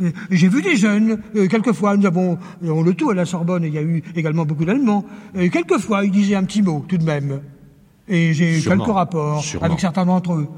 Euh, 0.00 0.10
j'ai 0.30 0.48
vu 0.48 0.62
des 0.62 0.76
jeunes, 0.76 1.18
euh, 1.36 1.46
quelquefois, 1.48 1.96
nous 1.96 2.06
avons 2.06 2.38
on 2.62 2.82
le 2.82 2.94
tout 2.94 3.10
à 3.10 3.14
la 3.14 3.24
Sorbonne, 3.24 3.64
il 3.64 3.74
y 3.74 3.78
a 3.78 3.82
eu 3.82 4.02
également 4.16 4.44
beaucoup 4.44 4.64
d'Allemands, 4.64 5.04
euh, 5.36 5.48
quelquefois 5.48 6.04
ils 6.04 6.10
disaient 6.10 6.36
un 6.36 6.44
petit 6.44 6.62
mot 6.62 6.84
tout 6.88 6.98
de 6.98 7.04
même. 7.04 7.40
Et 8.10 8.32
j'ai 8.32 8.58
eu 8.58 8.62
quelques 8.62 8.86
rapports 8.86 9.44
avec 9.60 9.80
certains 9.80 10.06
d'entre 10.06 10.32
eux. 10.32 10.48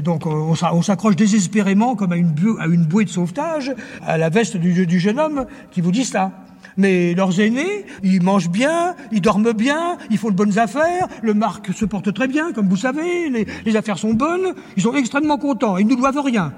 donc 0.00 0.26
on, 0.26 0.54
s'accroche 0.54 1.16
désespérément 1.16 1.96
comme 1.96 2.12
à 2.12 2.16
une, 2.16 2.32
à 2.60 2.66
une 2.66 2.84
bouée 2.84 3.04
de 3.04 3.10
sauvetage 3.10 3.74
à 4.06 4.16
la 4.16 4.28
veste 4.28 4.56
du, 4.56 4.86
du 4.86 5.00
jeune 5.00 5.18
homme 5.18 5.46
qui 5.72 5.80
vous 5.80 5.90
dit 5.90 6.04
ça. 6.04 6.30
Mais 6.76 7.14
leurs 7.14 7.40
aînés, 7.40 7.84
ils 8.04 8.22
mangent 8.22 8.48
bien, 8.48 8.94
ils 9.10 9.20
dorment 9.20 9.52
bien, 9.52 9.98
ils 10.08 10.18
font 10.18 10.30
de 10.30 10.36
bonnes 10.36 10.56
affaires, 10.56 11.08
le 11.20 11.34
marque 11.34 11.72
se 11.72 11.84
porte 11.84 12.14
très 12.14 12.28
bien, 12.28 12.52
comme 12.52 12.68
vous 12.68 12.76
savez, 12.76 13.28
les, 13.28 13.44
les 13.64 13.76
affaires 13.76 13.98
sont 13.98 14.14
bonnes, 14.14 14.54
ils 14.76 14.82
sont 14.84 14.94
extrêmement 14.94 15.36
contents, 15.36 15.78
ils 15.78 15.86
ne 15.86 15.90
nous 15.90 15.96
doivent 15.96 16.20
rien. 16.24 16.52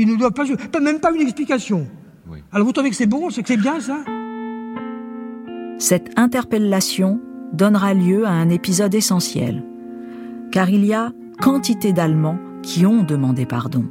Il 0.00 0.06
ne 0.06 0.14
doit 0.14 0.30
pas, 0.30 0.44
même 0.80 1.00
pas 1.00 1.12
une 1.12 1.22
explication. 1.22 1.88
Alors 2.52 2.64
vous 2.64 2.72
trouvez 2.72 2.90
que 2.90 2.94
c'est 2.94 3.06
bon, 3.06 3.30
c'est 3.30 3.42
que 3.42 3.48
c'est 3.48 3.56
bien 3.56 3.80
ça? 3.80 3.98
Cette 5.78 6.16
interpellation 6.16 7.20
donnera 7.52 7.94
lieu 7.94 8.24
à 8.24 8.30
un 8.30 8.48
épisode 8.48 8.94
essentiel, 8.94 9.64
car 10.52 10.70
il 10.70 10.84
y 10.84 10.94
a 10.94 11.10
quantité 11.40 11.92
d'Allemands 11.92 12.38
qui 12.62 12.86
ont 12.86 13.02
demandé 13.02 13.44
pardon, 13.44 13.86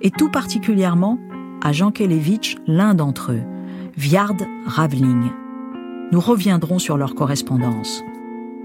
et 0.00 0.10
tout 0.10 0.30
particulièrement 0.30 1.16
à 1.62 1.70
Jean 1.70 1.92
Kelevitch, 1.92 2.56
l'un 2.66 2.94
d'entre 2.94 3.30
eux, 3.30 3.42
Viard 3.96 4.34
Ravling. 4.66 5.30
Nous 6.10 6.20
reviendrons 6.20 6.80
sur 6.80 6.96
leur 6.96 7.14
correspondance. 7.14 8.02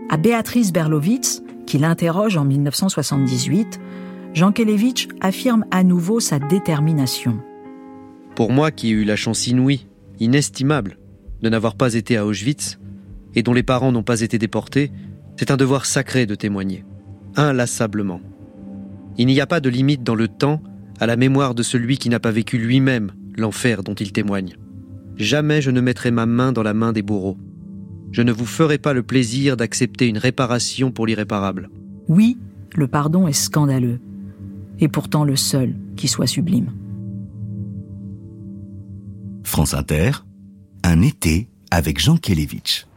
À 0.09 0.17
Béatrice 0.17 0.73
Berlowitz, 0.73 1.43
qui 1.67 1.77
l'interroge 1.77 2.37
en 2.37 2.45
1978, 2.45 3.79
Jean 4.33 4.53
Kelevitch 4.53 5.09
affirme 5.19 5.65
à 5.71 5.83
nouveau 5.83 6.21
sa 6.21 6.39
détermination. 6.39 7.39
Pour 8.35 8.51
moi 8.51 8.71
qui 8.71 8.87
ai 8.87 8.91
eu 8.91 9.03
la 9.03 9.17
chance 9.17 9.47
inouïe, 9.47 9.87
inestimable, 10.19 10.97
de 11.41 11.49
n'avoir 11.49 11.75
pas 11.75 11.95
été 11.95 12.15
à 12.15 12.25
Auschwitz, 12.25 12.79
et 13.35 13.43
dont 13.43 13.53
les 13.53 13.63
parents 13.63 13.91
n'ont 13.91 14.03
pas 14.03 14.21
été 14.21 14.37
déportés, 14.37 14.91
c'est 15.37 15.51
un 15.51 15.57
devoir 15.57 15.85
sacré 15.85 16.25
de 16.25 16.35
témoigner, 16.35 16.85
inlassablement. 17.35 18.21
Il 19.17 19.27
n'y 19.27 19.41
a 19.41 19.47
pas 19.47 19.59
de 19.59 19.69
limite 19.69 20.03
dans 20.03 20.15
le 20.15 20.29
temps 20.29 20.61
à 20.99 21.07
la 21.07 21.17
mémoire 21.17 21.53
de 21.53 21.63
celui 21.63 21.97
qui 21.97 22.09
n'a 22.09 22.19
pas 22.19 22.31
vécu 22.31 22.57
lui-même 22.57 23.11
l'enfer 23.35 23.83
dont 23.83 23.95
il 23.95 24.13
témoigne. 24.13 24.55
Jamais 25.17 25.61
je 25.61 25.71
ne 25.71 25.81
mettrai 25.81 26.11
ma 26.11 26.25
main 26.25 26.53
dans 26.53 26.63
la 26.63 26.73
main 26.73 26.93
des 26.93 27.01
bourreaux. 27.01 27.37
Je 28.11 28.21
ne 28.21 28.31
vous 28.31 28.45
ferai 28.45 28.77
pas 28.77 28.93
le 28.93 29.03
plaisir 29.03 29.57
d'accepter 29.57 30.07
une 30.07 30.17
réparation 30.17 30.91
pour 30.91 31.05
l'irréparable. 31.05 31.69
Oui, 32.07 32.37
le 32.75 32.87
pardon 32.87 33.27
est 33.27 33.33
scandaleux 33.33 33.99
et 34.81 34.87
pourtant 34.87 35.23
le 35.23 35.35
seul 35.35 35.75
qui 35.95 36.07
soit 36.07 36.27
sublime. 36.27 36.71
France 39.43 39.73
Inter, 39.73 40.11
un 40.83 41.01
été 41.01 41.49
avec 41.69 41.99
Jean 41.99 42.17
Kelevitch. 42.17 42.87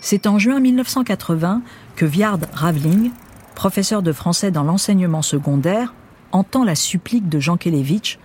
C'est 0.00 0.26
en 0.26 0.38
juin 0.38 0.60
1980 0.60 1.62
que 1.94 2.06
Viard 2.06 2.40
Ravling, 2.52 3.10
professeur 3.54 4.02
de 4.02 4.12
français 4.12 4.50
dans 4.50 4.64
l'enseignement 4.64 5.22
secondaire, 5.22 5.94
entend 6.32 6.64
la 6.64 6.74
supplique 6.74 7.28
de 7.28 7.38
Jean 7.38 7.56
Kelevitch 7.56 8.18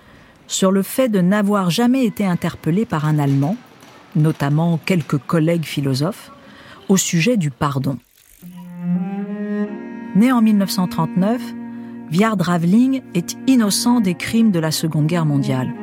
sur 0.47 0.71
le 0.71 0.83
fait 0.83 1.09
de 1.09 1.21
n'avoir 1.21 1.69
jamais 1.69 2.05
été 2.05 2.25
interpellé 2.25 2.85
par 2.85 3.05
un 3.05 3.19
Allemand, 3.19 3.57
notamment 4.15 4.79
quelques 4.85 5.17
collègues 5.17 5.65
philosophes, 5.65 6.31
au 6.89 6.97
sujet 6.97 7.37
du 7.37 7.51
pardon. 7.51 7.97
Né 10.15 10.31
en 10.31 10.41
1939, 10.41 11.41
Viard 12.11 12.35
Ravling 12.37 13.03
est 13.13 13.37
innocent 13.47 14.01
des 14.01 14.15
crimes 14.15 14.51
de 14.51 14.59
la 14.59 14.71
Seconde 14.71 15.07
Guerre 15.07 15.25
mondiale. 15.25 15.73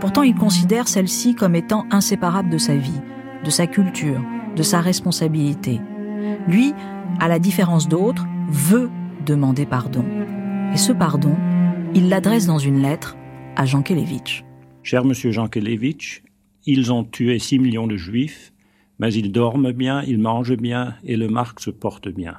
Pourtant, 0.00 0.22
il 0.22 0.34
considère 0.34 0.88
celle-ci 0.88 1.34
comme 1.34 1.54
étant 1.54 1.84
inséparable 1.90 2.48
de 2.48 2.56
sa 2.56 2.74
vie, 2.74 3.02
de 3.44 3.50
sa 3.50 3.66
culture, 3.66 4.24
de 4.56 4.62
sa 4.62 4.80
responsabilité. 4.80 5.82
Lui, 6.48 6.72
à 7.20 7.28
la 7.28 7.38
différence 7.38 7.86
d'autres, 7.86 8.24
veut 8.48 8.88
demander 9.26 9.66
pardon. 9.66 10.06
Et 10.72 10.78
ce 10.78 10.90
pardon, 10.90 11.36
il 11.94 12.08
l'adresse 12.08 12.46
dans 12.46 12.58
une 12.58 12.80
lettre 12.80 13.14
à 13.54 13.66
Jean 13.66 13.82
Kelevitch. 13.82 14.42
Cher 14.82 15.04
monsieur 15.04 15.32
Jean 15.32 15.48
Kelevitch, 15.48 16.22
ils 16.64 16.94
ont 16.94 17.04
tué 17.04 17.38
6 17.38 17.58
millions 17.58 17.86
de 17.86 17.98
juifs, 17.98 18.54
mais 18.98 19.12
ils 19.12 19.32
dorment 19.32 19.72
bien, 19.72 20.02
ils 20.04 20.18
mangent 20.18 20.56
bien 20.56 20.94
et 21.04 21.18
le 21.18 21.28
marque 21.28 21.60
se 21.60 21.70
porte 21.70 22.08
bien. 22.08 22.38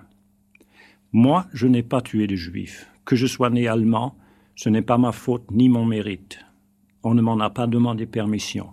Moi, 1.12 1.46
je 1.54 1.68
n'ai 1.68 1.84
pas 1.84 2.02
tué 2.02 2.26
de 2.26 2.36
juifs. 2.36 2.90
Que 3.06 3.16
je 3.16 3.28
sois 3.28 3.52
né 3.52 3.68
allemand, 3.68 4.18
ce 4.56 4.70
n'est 4.70 4.82
pas 4.82 4.98
ma 4.98 5.12
faute 5.12 5.52
ni 5.52 5.70
mon 5.70 5.86
mérite. 5.86 6.40
On 7.04 7.14
ne 7.14 7.22
m'en 7.22 7.40
a 7.40 7.52
pas 7.52 7.68
demandé 7.68 8.08
permission. 8.08 8.70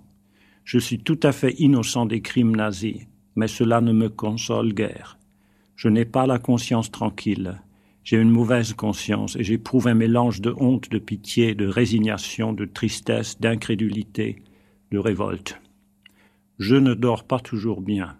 Je 0.64 0.78
suis 0.78 0.98
tout 0.98 1.20
à 1.22 1.32
fait 1.32 1.54
innocent 1.58 2.06
des 2.06 2.22
crimes 2.22 2.56
nazis, 2.56 3.06
mais 3.36 3.48
cela 3.48 3.80
ne 3.80 3.92
me 3.92 4.08
console 4.08 4.72
guère. 4.72 5.18
Je 5.76 5.88
n'ai 5.88 6.04
pas 6.04 6.26
la 6.26 6.38
conscience 6.38 6.90
tranquille. 6.90 7.60
J'ai 8.04 8.16
une 8.16 8.30
mauvaise 8.30 8.72
conscience 8.72 9.36
et 9.36 9.44
j'éprouve 9.44 9.86
un 9.86 9.94
mélange 9.94 10.40
de 10.40 10.54
honte, 10.56 10.90
de 10.90 10.98
pitié, 10.98 11.54
de 11.54 11.66
résignation, 11.66 12.52
de 12.52 12.64
tristesse, 12.64 13.38
d'incrédulité, 13.40 14.42
de 14.90 14.98
révolte. 14.98 15.60
Je 16.58 16.76
ne 16.76 16.94
dors 16.94 17.24
pas 17.24 17.38
toujours 17.38 17.80
bien. 17.80 18.16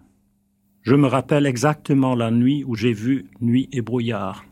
Je 0.81 0.95
me 0.95 1.07
rappelle 1.07 1.45
exactement 1.45 2.13
la 2.13 2.29
nuit 2.29 2.63
où 2.65 2.75
j'ai 2.75 2.93
vu 2.93 3.25
Nuit 3.41 3.69
et 3.71 3.81
brouillard. 3.81 4.45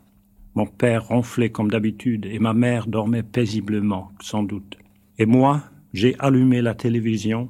Mon 0.54 0.66
père 0.66 1.08
ronflait 1.08 1.50
comme 1.50 1.70
d'habitude 1.70 2.26
et 2.26 2.38
ma 2.38 2.52
mère 2.52 2.86
dormait 2.86 3.22
paisiblement, 3.22 4.12
sans 4.20 4.42
doute. 4.42 4.76
Et 5.18 5.26
moi, 5.26 5.62
j'ai 5.94 6.14
allumé 6.18 6.60
la 6.60 6.74
télévision 6.74 7.48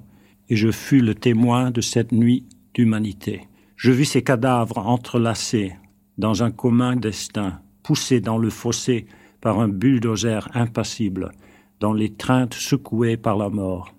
et 0.48 0.56
je 0.56 0.70
fus 0.70 1.00
le 1.00 1.14
témoin 1.14 1.70
de 1.70 1.80
cette 1.80 2.12
nuit 2.12 2.46
d'humanité. 2.74 3.42
Je 3.76 3.90
vis 3.90 4.06
ces 4.06 4.22
cadavres 4.22 4.78
entrelacés 4.78 5.74
dans 6.18 6.42
un 6.44 6.50
commun 6.50 6.94
destin, 6.94 7.60
poussés 7.82 8.20
dans 8.20 8.38
le 8.38 8.50
fossé 8.50 9.06
par 9.40 9.58
un 9.58 9.68
bulldozer 9.68 10.48
impassible, 10.54 11.32
dans 11.80 11.92
l'étreinte 11.92 12.54
secouée 12.54 13.16
par 13.16 13.36
la 13.36 13.48
mort. 13.48 13.92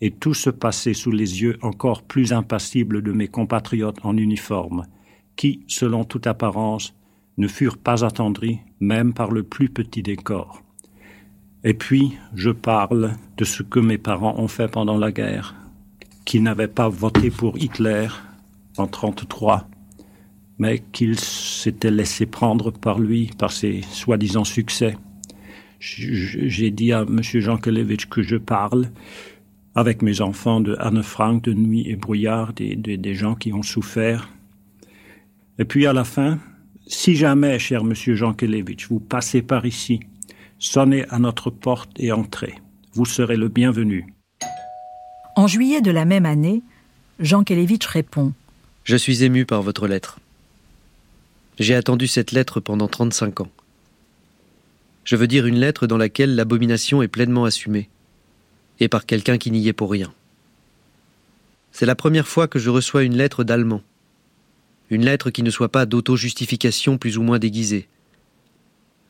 Et 0.00 0.10
tout 0.10 0.34
se 0.34 0.50
passait 0.50 0.94
sous 0.94 1.12
les 1.12 1.42
yeux 1.42 1.56
encore 1.62 2.02
plus 2.02 2.32
impassibles 2.32 3.02
de 3.02 3.12
mes 3.12 3.28
compatriotes 3.28 4.04
en 4.04 4.16
uniforme, 4.16 4.84
qui, 5.36 5.62
selon 5.68 6.04
toute 6.04 6.26
apparence, 6.26 6.94
ne 7.38 7.48
furent 7.48 7.78
pas 7.78 8.04
attendris 8.04 8.60
même 8.80 9.12
par 9.12 9.30
le 9.30 9.42
plus 9.42 9.68
petit 9.68 10.02
des 10.02 10.16
corps. 10.16 10.62
Et 11.64 11.74
puis, 11.74 12.16
je 12.34 12.50
parle 12.50 13.14
de 13.36 13.44
ce 13.44 13.62
que 13.62 13.80
mes 13.80 13.98
parents 13.98 14.38
ont 14.38 14.48
fait 14.48 14.68
pendant 14.68 14.98
la 14.98 15.10
guerre, 15.10 15.54
qu'ils 16.24 16.42
n'avaient 16.42 16.68
pas 16.68 16.88
voté 16.88 17.30
pour 17.30 17.58
Hitler 17.58 18.08
en 18.76 18.84
1933, 18.84 19.68
mais 20.58 20.82
qu'ils 20.92 21.18
s'étaient 21.18 21.90
laissés 21.90 22.26
prendre 22.26 22.70
par 22.70 22.98
lui, 22.98 23.30
par 23.38 23.52
ses 23.52 23.82
soi-disant 23.82 24.44
succès. 24.44 24.96
J'ai 25.78 26.70
dit 26.70 26.92
à 26.92 27.02
M. 27.02 27.20
Jean 27.22 27.58
Kelevitch 27.58 28.06
que 28.06 28.22
je 28.22 28.36
parle 28.36 28.90
avec 29.74 30.00
mes 30.00 30.22
enfants 30.22 30.60
de 30.60 30.74
Anne 30.78 31.02
Frank, 31.02 31.42
de 31.42 31.52
Nuit 31.52 31.86
et 31.86 31.96
Brouillard, 31.96 32.54
des 32.54 33.14
gens 33.14 33.34
qui 33.34 33.52
ont 33.52 33.62
souffert 33.62 34.30
Et 35.58 35.66
puis 35.66 35.86
à 35.86 35.92
la 35.92 36.04
fin, 36.04 36.38
si 36.86 37.16
jamais, 37.16 37.58
cher 37.58 37.84
monsieur 37.84 38.14
Jankelevitch, 38.14 38.88
vous 38.88 39.00
passez 39.00 39.42
par 39.42 39.66
ici, 39.66 40.00
sonnez 40.58 41.04
à 41.08 41.18
notre 41.18 41.50
porte 41.50 41.90
et 41.98 42.12
entrez. 42.12 42.54
Vous 42.94 43.04
serez 43.04 43.36
le 43.36 43.48
bienvenu. 43.48 44.14
En 45.34 45.46
juillet 45.46 45.80
de 45.80 45.90
la 45.90 46.04
même 46.04 46.26
année, 46.26 46.62
Jankelevitch 47.18 47.86
répond 47.86 48.32
Je 48.84 48.96
suis 48.96 49.24
ému 49.24 49.44
par 49.44 49.62
votre 49.62 49.86
lettre. 49.86 50.18
J'ai 51.58 51.74
attendu 51.74 52.06
cette 52.06 52.32
lettre 52.32 52.60
pendant 52.60 52.88
35 52.88 53.40
ans. 53.40 53.50
Je 55.04 55.16
veux 55.16 55.26
dire 55.26 55.46
une 55.46 55.58
lettre 55.58 55.86
dans 55.86 55.96
laquelle 55.96 56.34
l'abomination 56.34 57.02
est 57.02 57.08
pleinement 57.08 57.44
assumée, 57.44 57.88
et 58.80 58.88
par 58.88 59.06
quelqu'un 59.06 59.38
qui 59.38 59.50
n'y 59.50 59.66
est 59.68 59.72
pour 59.72 59.90
rien. 59.90 60.12
C'est 61.72 61.86
la 61.86 61.94
première 61.94 62.26
fois 62.26 62.48
que 62.48 62.58
je 62.58 62.70
reçois 62.70 63.02
une 63.02 63.16
lettre 63.16 63.44
d'Allemand. 63.44 63.82
Une 64.90 65.04
lettre 65.04 65.30
qui 65.30 65.42
ne 65.42 65.50
soit 65.50 65.72
pas 65.72 65.86
d'auto-justification 65.86 66.98
plus 66.98 67.18
ou 67.18 67.22
moins 67.22 67.38
déguisée. 67.38 67.88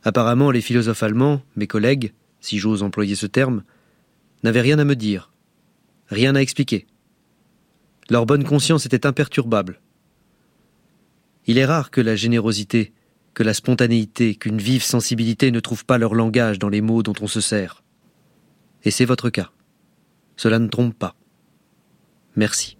Apparemment, 0.03 0.51
les 0.51 0.61
philosophes 0.61 1.03
allemands, 1.03 1.41
mes 1.55 1.67
collègues, 1.67 2.13
si 2.39 2.57
j'ose 2.57 2.83
employer 2.83 3.15
ce 3.15 3.27
terme, 3.27 3.63
n'avaient 4.43 4.61
rien 4.61 4.79
à 4.79 4.85
me 4.85 4.95
dire, 4.95 5.31
rien 6.07 6.35
à 6.35 6.41
expliquer. 6.41 6.87
Leur 8.09 8.25
bonne 8.25 8.43
conscience 8.43 8.85
était 8.85 9.05
imperturbable. 9.05 9.81
Il 11.45 11.57
est 11.57 11.65
rare 11.65 11.91
que 11.91 12.01
la 12.01 12.15
générosité, 12.15 12.93
que 13.33 13.43
la 13.43 13.53
spontanéité, 13.53 14.35
qu'une 14.35 14.57
vive 14.57 14.83
sensibilité 14.83 15.51
ne 15.51 15.59
trouvent 15.59 15.85
pas 15.85 15.97
leur 15.97 16.15
langage 16.15 16.57
dans 16.57 16.69
les 16.69 16.81
mots 16.81 17.03
dont 17.03 17.13
on 17.21 17.27
se 17.27 17.41
sert. 17.41 17.83
Et 18.83 18.91
c'est 18.91 19.05
votre 19.05 19.29
cas. 19.29 19.51
Cela 20.37 20.59
ne 20.59 20.67
trompe 20.67 20.97
pas. 20.97 21.15
Merci. 22.35 22.76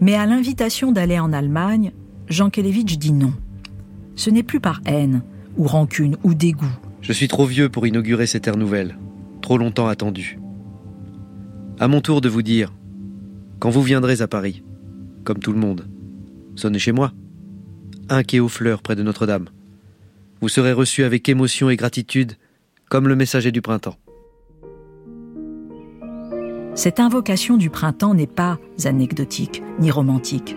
Mais 0.00 0.14
à 0.14 0.26
l'invitation 0.26 0.92
d'aller 0.92 1.18
en 1.18 1.32
Allemagne, 1.32 1.92
Jean 2.28 2.50
Kelevitch 2.50 2.98
dit 2.98 3.12
non. 3.12 3.32
Ce 4.14 4.30
n'est 4.30 4.42
plus 4.42 4.60
par 4.60 4.80
haine, 4.86 5.22
ou 5.56 5.64
rancune, 5.64 6.16
ou 6.22 6.34
dégoût. 6.34 6.66
Je 7.00 7.12
suis 7.12 7.28
trop 7.28 7.46
vieux 7.46 7.68
pour 7.68 7.86
inaugurer 7.86 8.26
cette 8.26 8.46
ère 8.46 8.56
nouvelle, 8.56 8.98
trop 9.42 9.58
longtemps 9.58 9.86
attendue. 9.86 10.38
À 11.78 11.88
mon 11.88 12.00
tour 12.00 12.20
de 12.20 12.28
vous 12.28 12.42
dire, 12.42 12.72
quand 13.58 13.70
vous 13.70 13.82
viendrez 13.82 14.22
à 14.22 14.28
Paris, 14.28 14.62
comme 15.24 15.38
tout 15.38 15.52
le 15.52 15.58
monde, 15.58 15.86
sonnez 16.56 16.78
chez 16.78 16.92
moi, 16.92 17.12
un 18.08 18.22
quai 18.22 18.40
aux 18.40 18.48
fleurs 18.48 18.82
près 18.82 18.96
de 18.96 19.02
Notre-Dame. 19.02 19.48
Vous 20.40 20.48
serez 20.48 20.72
reçu 20.72 21.04
avec 21.04 21.28
émotion 21.28 21.70
et 21.70 21.76
gratitude, 21.76 22.32
comme 22.88 23.08
le 23.08 23.16
messager 23.16 23.52
du 23.52 23.62
printemps. 23.62 23.96
Cette 26.76 27.00
invocation 27.00 27.56
du 27.56 27.70
printemps 27.70 28.12
n'est 28.12 28.26
pas 28.26 28.58
anecdotique 28.84 29.62
ni 29.78 29.90
romantique. 29.90 30.54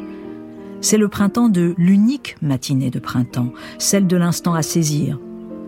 C'est 0.81 0.97
le 0.97 1.07
printemps 1.07 1.47
de 1.47 1.73
l'unique 1.77 2.35
matinée 2.41 2.89
de 2.89 2.99
printemps, 2.99 3.53
celle 3.77 4.05
de 4.05 4.17
l'instant 4.17 4.53
à 4.53 4.61
saisir, 4.61 5.17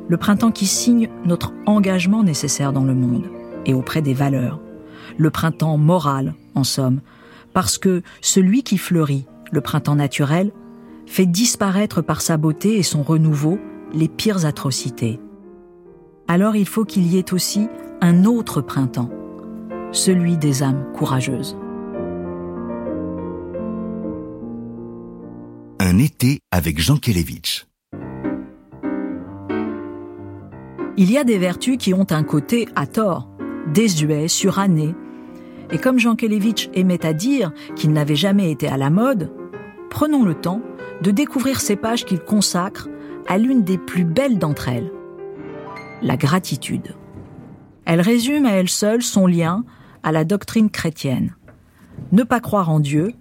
le 0.09 0.17
printemps 0.17 0.51
qui 0.51 0.65
signe 0.65 1.07
notre 1.23 1.53
engagement 1.65 2.21
nécessaire 2.21 2.73
dans 2.73 2.83
le 2.83 2.93
monde 2.93 3.29
et 3.65 3.73
auprès 3.73 4.01
des 4.01 4.13
valeurs, 4.13 4.59
le 5.17 5.29
printemps 5.29 5.77
moral, 5.77 6.35
en 6.53 6.65
somme, 6.65 6.99
parce 7.53 7.77
que 7.77 8.01
celui 8.19 8.63
qui 8.63 8.77
fleurit, 8.77 9.25
le 9.53 9.61
printemps 9.61 9.95
naturel, 9.95 10.51
fait 11.05 11.25
disparaître 11.25 12.01
par 12.01 12.19
sa 12.19 12.35
beauté 12.35 12.77
et 12.77 12.83
son 12.83 13.03
renouveau 13.03 13.57
les 13.93 14.09
pires 14.09 14.45
atrocités. 14.45 15.17
Alors 16.27 16.57
il 16.57 16.67
faut 16.67 16.83
qu'il 16.83 17.07
y 17.07 17.17
ait 17.17 17.33
aussi 17.33 17.69
un 18.01 18.25
autre 18.25 18.59
printemps, 18.59 19.09
celui 19.91 20.37
des 20.37 20.63
âmes 20.63 20.85
courageuses. 20.93 21.57
Un 25.79 25.97
été 25.97 26.39
avec 26.51 26.79
Jean 26.79 26.97
Kelevitch. 26.97 27.65
Il 30.97 31.11
y 31.11 31.17
a 31.17 31.23
des 31.23 31.37
vertus 31.37 31.77
qui 31.77 31.93
ont 31.93 32.07
un 32.11 32.23
côté 32.23 32.67
à 32.75 32.85
tort, 32.85 33.29
désuet, 33.73 34.27
suranné. 34.27 34.93
Et 35.71 35.77
comme 35.77 35.99
Jean 35.99 36.15
Kelevitch 36.15 36.69
aimait 36.73 37.05
à 37.05 37.13
dire 37.13 37.51
qu'il 37.75 37.91
n'avait 37.91 38.15
jamais 38.15 38.51
été 38.51 38.67
à 38.67 38.77
la 38.77 38.89
mode, 38.89 39.31
prenons 39.89 40.23
le 40.23 40.35
temps 40.35 40.61
de 41.01 41.11
découvrir 41.11 41.59
ces 41.59 41.75
pages 41.75 42.05
qu'il 42.05 42.19
consacre 42.19 42.87
à 43.27 43.37
l'une 43.37 43.63
des 43.63 43.77
plus 43.77 44.03
belles 44.03 44.37
d'entre 44.37 44.69
elles, 44.69 44.91
la 46.01 46.17
gratitude. 46.17 46.95
Elle 47.85 48.01
résume 48.01 48.45
à 48.45 48.51
elle 48.51 48.69
seule 48.69 49.01
son 49.01 49.27
lien 49.27 49.63
à 50.03 50.11
la 50.11 50.23
doctrine 50.23 50.69
chrétienne. 50.69 51.35
Ne 52.11 52.23
pas 52.23 52.39
croire 52.39 52.69
en 52.69 52.79
Dieu, 52.79 53.13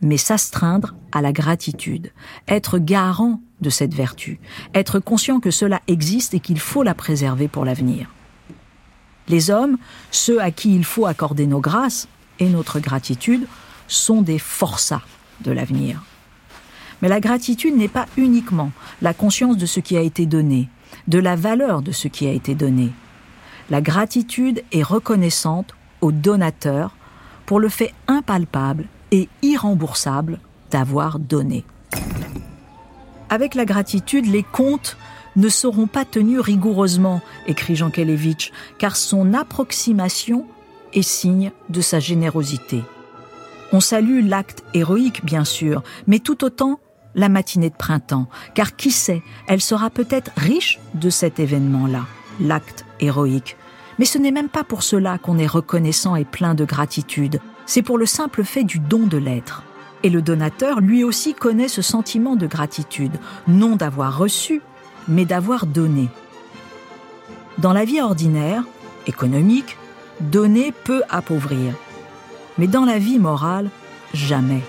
mais 0.00 0.16
s'astreindre 0.16 0.94
à 1.12 1.22
la 1.22 1.32
gratitude, 1.32 2.12
être 2.48 2.78
garant 2.78 3.40
de 3.60 3.70
cette 3.70 3.94
vertu, 3.94 4.40
être 4.74 4.98
conscient 4.98 5.38
que 5.40 5.50
cela 5.50 5.80
existe 5.86 6.34
et 6.34 6.40
qu'il 6.40 6.58
faut 6.58 6.82
la 6.82 6.94
préserver 6.94 7.48
pour 7.48 7.64
l'avenir. 7.64 8.10
Les 9.28 9.50
hommes, 9.50 9.78
ceux 10.10 10.40
à 10.40 10.50
qui 10.50 10.74
il 10.74 10.84
faut 10.84 11.06
accorder 11.06 11.46
nos 11.46 11.60
grâces 11.60 12.08
et 12.40 12.48
notre 12.48 12.80
gratitude, 12.80 13.46
sont 13.86 14.22
des 14.22 14.38
forçats 14.38 15.02
de 15.42 15.52
l'avenir. 15.52 16.02
Mais 17.00 17.08
la 17.08 17.20
gratitude 17.20 17.76
n'est 17.76 17.88
pas 17.88 18.06
uniquement 18.16 18.72
la 19.00 19.14
conscience 19.14 19.56
de 19.56 19.66
ce 19.66 19.80
qui 19.80 19.96
a 19.96 20.00
été 20.00 20.26
donné, 20.26 20.68
de 21.06 21.18
la 21.18 21.36
valeur 21.36 21.82
de 21.82 21.92
ce 21.92 22.08
qui 22.08 22.26
a 22.26 22.32
été 22.32 22.54
donné. 22.54 22.90
La 23.70 23.80
gratitude 23.80 24.62
est 24.72 24.82
reconnaissante 24.82 25.74
au 26.02 26.12
donateur 26.12 26.94
pour 27.46 27.58
le 27.58 27.70
fait 27.70 27.94
impalpable 28.08 28.84
et 29.10 29.28
irremboursable 29.40 30.38
d'avoir 30.70 31.18
donné. 31.18 31.64
Avec 33.30 33.54
la 33.54 33.64
gratitude, 33.64 34.26
les 34.26 34.42
comptes 34.42 34.98
ne 35.36 35.48
seront 35.48 35.86
pas 35.86 36.04
tenus 36.04 36.40
rigoureusement, 36.40 37.22
écrit 37.46 37.76
Jean 37.76 37.90
Kelevitch, 37.90 38.52
car 38.78 38.96
son 38.96 39.32
approximation 39.32 40.46
est 40.92 41.02
signe 41.02 41.52
de 41.70 41.80
sa 41.80 41.98
générosité. 42.00 42.82
On 43.72 43.80
salue 43.80 44.28
l'acte 44.28 44.62
héroïque, 44.74 45.24
bien 45.24 45.44
sûr, 45.44 45.82
mais 46.06 46.18
tout 46.18 46.44
autant 46.44 46.78
la 47.14 47.30
matinée 47.30 47.70
de 47.70 47.74
printemps, 47.74 48.28
car 48.54 48.76
qui 48.76 48.90
sait, 48.90 49.22
elle 49.48 49.62
sera 49.62 49.88
peut-être 49.88 50.30
riche 50.36 50.78
de 50.94 51.08
cet 51.08 51.40
événement-là, 51.40 52.06
l'acte 52.40 52.84
héroïque. 53.00 53.56
Mais 53.98 54.04
ce 54.04 54.18
n'est 54.18 54.30
même 54.30 54.48
pas 54.48 54.64
pour 54.64 54.82
cela 54.82 55.18
qu'on 55.18 55.38
est 55.38 55.46
reconnaissant 55.46 56.16
et 56.16 56.24
plein 56.24 56.54
de 56.54 56.64
gratitude, 56.64 57.40
c'est 57.66 57.82
pour 57.82 57.98
le 57.98 58.06
simple 58.06 58.44
fait 58.44 58.64
du 58.64 58.78
don 58.78 59.06
de 59.06 59.18
l'être. 59.18 59.62
Et 60.02 60.10
le 60.10 60.22
donateur, 60.22 60.80
lui 60.80 61.04
aussi, 61.04 61.34
connaît 61.34 61.68
ce 61.68 61.82
sentiment 61.82 62.34
de 62.34 62.46
gratitude, 62.46 63.16
non 63.46 63.76
d'avoir 63.76 64.18
reçu, 64.18 64.60
mais 65.08 65.24
d'avoir 65.24 65.66
donné. 65.66 66.08
Dans 67.58 67.72
la 67.72 67.84
vie 67.84 68.00
ordinaire, 68.00 68.64
économique, 69.06 69.76
donner 70.20 70.72
peut 70.72 71.02
appauvrir. 71.08 71.74
Mais 72.58 72.66
dans 72.66 72.84
la 72.84 72.98
vie 72.98 73.18
morale, 73.18 73.70
jamais. 74.14 74.62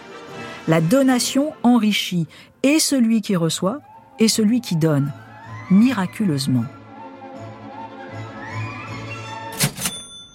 La 0.67 0.81
donation 0.81 1.53
enrichit 1.63 2.27
et 2.61 2.79
celui 2.79 3.21
qui 3.21 3.35
reçoit 3.35 3.79
et 4.19 4.27
celui 4.27 4.61
qui 4.61 4.75
donne, 4.75 5.11
miraculeusement. 5.69 6.65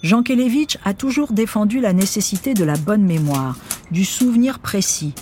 Jean 0.01 0.23
Kelevitch 0.23 0.77
a 0.85 0.93
toujours 0.93 1.33
défendu 1.33 1.81
la 1.81 1.91
nécessité 1.91 2.53
de 2.53 2.63
la 2.63 2.77
bonne 2.77 3.03
mémoire, 3.03 3.57
du 3.91 4.05
souvenir 4.05 4.59
précis. 4.59 5.13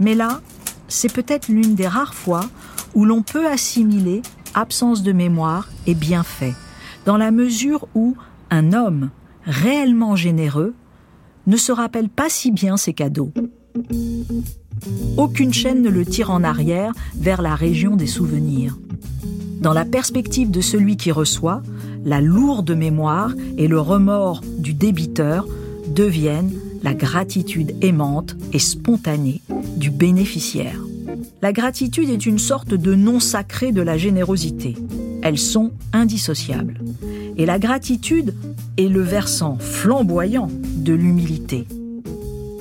Mais 0.00 0.14
là, 0.14 0.40
c'est 0.88 1.12
peut-être 1.12 1.48
l'une 1.48 1.74
des 1.74 1.86
rares 1.86 2.14
fois 2.14 2.44
où 2.94 3.04
l'on 3.04 3.22
peut 3.22 3.46
assimiler 3.46 4.22
absence 4.54 5.02
de 5.02 5.12
mémoire 5.12 5.68
et 5.86 5.94
bienfait, 5.94 6.54
dans 7.06 7.16
la 7.16 7.30
mesure 7.30 7.86
où 7.94 8.16
un 8.50 8.72
homme 8.72 9.10
réellement 9.44 10.16
généreux 10.16 10.74
ne 11.46 11.56
se 11.56 11.72
rappelle 11.72 12.08
pas 12.08 12.28
si 12.28 12.50
bien 12.50 12.76
ses 12.76 12.92
cadeaux. 12.92 13.32
Aucune 15.16 15.52
chaîne 15.52 15.82
ne 15.82 15.90
le 15.90 16.04
tire 16.04 16.30
en 16.30 16.42
arrière 16.42 16.92
vers 17.16 17.42
la 17.42 17.54
région 17.54 17.96
des 17.96 18.06
souvenirs. 18.06 18.78
Dans 19.60 19.72
la 19.72 19.84
perspective 19.84 20.50
de 20.50 20.60
celui 20.60 20.96
qui 20.96 21.10
reçoit, 21.10 21.62
la 22.04 22.20
lourde 22.20 22.70
mémoire 22.72 23.34
et 23.56 23.68
le 23.68 23.80
remords 23.80 24.42
du 24.58 24.74
débiteur 24.74 25.46
deviennent 25.88 26.52
la 26.82 26.94
gratitude 26.94 27.74
aimante 27.82 28.36
et 28.52 28.58
spontanée 28.58 29.40
du 29.76 29.90
bénéficiaire. 29.90 30.80
La 31.40 31.52
gratitude 31.52 32.10
est 32.10 32.26
une 32.26 32.38
sorte 32.38 32.74
de 32.74 32.94
nom 32.94 33.20
sacré 33.20 33.72
de 33.72 33.82
la 33.82 33.96
générosité. 33.96 34.76
Elles 35.22 35.38
sont 35.38 35.72
indissociables. 35.92 36.80
Et 37.36 37.46
la 37.46 37.58
gratitude 37.58 38.34
est 38.76 38.88
le 38.88 39.00
versant 39.00 39.56
flamboyant 39.58 40.50
de 40.76 40.92
l'humilité. 40.92 41.66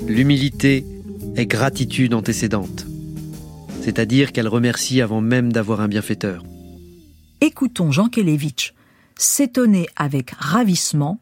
L'humilité 0.08 0.86
est 1.36 1.46
gratitude 1.46 2.14
antécédente, 2.14 2.86
c'est-à-dire 3.82 4.32
qu'elle 4.32 4.48
remercie 4.48 5.02
avant 5.02 5.22
même 5.22 5.52
d'avoir 5.52 5.82
un 5.82 5.88
bienfaiteur. 5.88 6.44
Écoutons 7.42 7.92
Jean 7.92 8.08
Kelevitch 8.08 8.74
s'étonner 9.18 9.88
avec 9.96 10.32
ravissement 10.38 11.20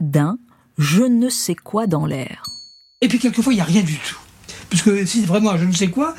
d'un 0.00 0.38
je 0.78 1.02
ne 1.02 1.28
sais 1.28 1.56
quoi 1.56 1.86
dans 1.86 2.06
l'air. 2.06 2.42
Et 3.00 3.08
puis 3.08 3.18
quelquefois, 3.18 3.52
il 3.52 3.56
n'y 3.56 3.62
a 3.62 3.64
rien 3.64 3.82
du 3.82 3.96
tout. 3.96 4.18
Puisque 4.70 5.06
si 5.06 5.24
vraiment 5.24 5.56
je 5.56 5.64
ne 5.64 5.72
sais 5.72 5.88
quoi, 5.88 6.14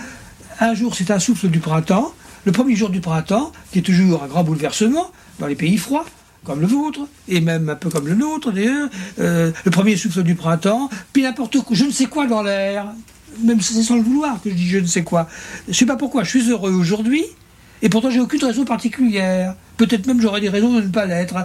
un 0.59 0.73
jour 0.73 0.95
c'est 0.95 1.11
un 1.11 1.19
souffle 1.19 1.47
du 1.49 1.59
printemps, 1.59 2.13
le 2.45 2.51
premier 2.51 2.75
jour 2.75 2.89
du 2.89 3.01
printemps, 3.01 3.51
qui 3.71 3.79
est 3.79 3.83
toujours 3.83 4.23
un 4.23 4.27
grand 4.27 4.43
bouleversement 4.43 5.11
dans 5.39 5.47
les 5.47 5.55
pays 5.55 5.77
froids, 5.77 6.05
comme 6.43 6.61
le 6.61 6.67
vôtre, 6.67 7.01
et 7.27 7.41
même 7.41 7.69
un 7.69 7.75
peu 7.75 7.89
comme 7.89 8.07
le 8.07 8.15
nôtre 8.15 8.51
d'ailleurs, 8.51 8.89
euh, 9.19 9.51
le 9.65 9.71
premier 9.71 9.97
souffle 9.97 10.23
du 10.23 10.35
printemps, 10.35 10.89
puis 11.13 11.23
n'importe 11.23 11.59
quoi, 11.61 11.75
je 11.75 11.85
ne 11.85 11.91
sais 11.91 12.05
quoi 12.05 12.27
dans 12.27 12.41
l'air, 12.41 12.93
même 13.43 13.61
si 13.61 13.73
c'est 13.73 13.83
sans 13.83 13.97
le 13.97 14.03
vouloir 14.03 14.41
que 14.41 14.49
je 14.49 14.55
dis 14.55 14.67
je 14.67 14.79
ne 14.79 14.85
sais 14.85 15.03
quoi. 15.03 15.27
Je 15.65 15.71
ne 15.71 15.75
sais 15.75 15.85
pas 15.85 15.95
pourquoi, 15.95 16.23
je 16.23 16.29
suis 16.29 16.49
heureux 16.49 16.71
aujourd'hui, 16.71 17.23
et 17.81 17.89
pourtant 17.89 18.09
j'ai 18.09 18.19
aucune 18.19 18.43
raison 18.43 18.65
particulière. 18.65 19.55
Peut-être 19.77 20.07
même 20.07 20.19
j'aurais 20.19 20.41
des 20.41 20.49
raisons 20.49 20.73
de 20.73 20.81
ne 20.81 20.87
pas 20.89 21.05
l'être. 21.05 21.35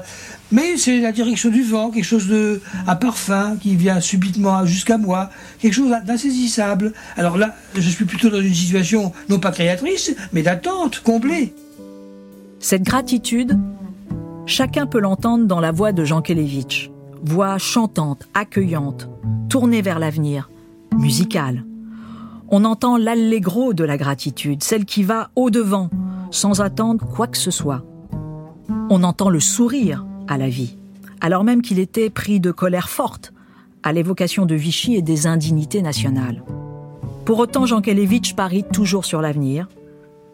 Mais 0.50 0.76
c'est 0.76 1.00
la 1.00 1.12
direction 1.12 1.50
du 1.50 1.62
vent, 1.62 1.90
quelque 1.90 2.04
chose 2.04 2.26
de 2.26 2.60
un 2.86 2.96
parfum 2.96 3.56
qui 3.60 3.76
vient 3.76 4.00
subitement 4.00 4.66
jusqu'à 4.66 4.98
moi, 4.98 5.30
quelque 5.60 5.74
chose 5.74 5.94
d'insaisissable. 6.04 6.92
Alors 7.16 7.38
là, 7.38 7.54
je 7.74 7.88
suis 7.88 8.04
plutôt 8.04 8.30
dans 8.30 8.40
une 8.40 8.54
situation 8.54 9.12
non 9.28 9.38
pas 9.38 9.52
créatrice, 9.52 10.14
mais 10.32 10.42
d'attente 10.42 11.00
comblée. 11.00 11.54
Cette 12.58 12.82
gratitude, 12.82 13.58
chacun 14.46 14.86
peut 14.86 15.00
l'entendre 15.00 15.46
dans 15.46 15.60
la 15.60 15.70
voix 15.70 15.92
de 15.92 16.04
Jean 16.04 16.22
Kelevitch. 16.22 16.90
Voix 17.22 17.58
chantante, 17.58 18.28
accueillante, 18.34 19.08
tournée 19.48 19.80
vers 19.80 19.98
l'avenir, 19.98 20.50
musicale. 20.98 21.64
On 22.48 22.64
entend 22.64 22.96
l'allegro 22.96 23.72
de 23.72 23.84
la 23.84 23.96
gratitude, 23.96 24.62
celle 24.62 24.84
qui 24.84 25.02
va 25.02 25.30
au-devant, 25.34 25.88
sans 26.34 26.60
attendre 26.60 27.06
quoi 27.06 27.28
que 27.28 27.38
ce 27.38 27.50
soit. 27.50 27.84
On 28.90 29.04
entend 29.04 29.30
le 29.30 29.40
sourire 29.40 30.04
à 30.26 30.36
la 30.36 30.48
vie, 30.48 30.76
alors 31.20 31.44
même 31.44 31.62
qu'il 31.62 31.78
était 31.78 32.10
pris 32.10 32.40
de 32.40 32.50
colère 32.50 32.88
forte 32.88 33.32
à 33.82 33.92
l'évocation 33.92 34.44
de 34.44 34.54
Vichy 34.54 34.96
et 34.96 35.02
des 35.02 35.26
indignités 35.26 35.80
nationales. 35.80 36.42
Pour 37.24 37.38
autant, 37.38 37.66
Jean 37.66 37.80
Kelevitch 37.80 38.34
parie 38.34 38.64
toujours 38.64 39.04
sur 39.04 39.22
l'avenir, 39.22 39.68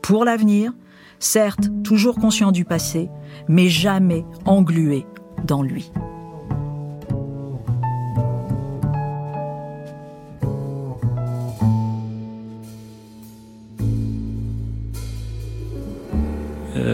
pour 0.00 0.24
l'avenir, 0.24 0.72
certes 1.18 1.68
toujours 1.84 2.16
conscient 2.16 2.50
du 2.50 2.64
passé, 2.64 3.10
mais 3.46 3.68
jamais 3.68 4.24
englué 4.46 5.04
dans 5.44 5.62
lui. 5.62 5.92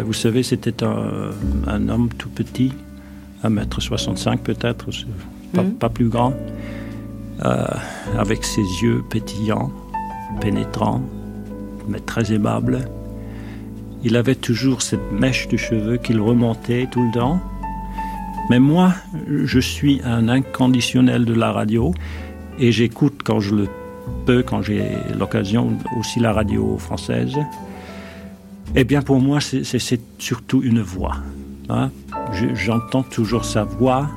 Vous 0.06 0.12
savez, 0.12 0.44
c'était 0.44 0.84
un, 0.84 1.88
homme 1.88 2.10
tout 2.16 2.28
petit, 2.28 2.72
1m65 3.42 4.38
peut-être, 4.38 4.86
pas, 5.52 5.62
mhm. 5.64 5.74
pas, 5.74 5.88
plus 5.88 6.08
grand, 6.08 6.32
euh, 7.44 7.66
avec 8.16 8.44
ses 8.44 8.62
yeux 8.82 9.02
pétillants, 9.10 9.72
pénétrants, 10.40 11.02
mais 11.88 11.98
très 11.98 12.32
aimables. 12.32 12.88
Il 14.04 14.16
avait 14.16 14.36
toujours 14.36 14.80
cette 14.80 15.10
mèche 15.10 15.48
de 15.48 15.56
cheveux 15.56 15.96
qu'il 15.96 16.20
remontait 16.20 16.86
tout 16.88 17.02
le 17.02 17.12
temps. 17.12 17.40
Mais 18.48 18.60
moi, 18.60 18.94
je 19.28 19.58
suis 19.58 20.00
un 20.04 20.28
inconditionnel 20.28 21.24
de 21.24 21.34
la 21.34 21.50
radio 21.50 21.92
et 22.60 22.70
j'écoute 22.70 23.22
quand 23.24 23.40
je 23.40 23.56
le 23.56 23.68
peux, 24.24 24.44
quand 24.44 24.62
j'ai 24.62 24.84
l'occasion, 25.18 25.72
aussi 25.98 26.20
la 26.20 26.32
radio 26.32 26.78
française. 26.78 27.34
Eh 28.74 28.85
bien, 28.85 29.02
pour 29.02 29.20
moi, 29.20 29.40
c'est 29.40 30.00
surtout 30.18 30.62
une 30.62 30.81
voix. 30.81 31.16
Hein. 31.68 31.90
J'entends 32.55 33.02
toujours 33.02 33.44
sa 33.44 33.64
voix 33.64 34.09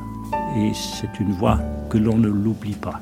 et 0.57 0.71
c'est 0.73 1.19
une 1.19 1.31
voix 1.31 1.59
que 1.89 1.97
l'on 1.97 2.17
ne 2.17 2.27
l'oublie 2.27 2.75
pas. 2.75 3.01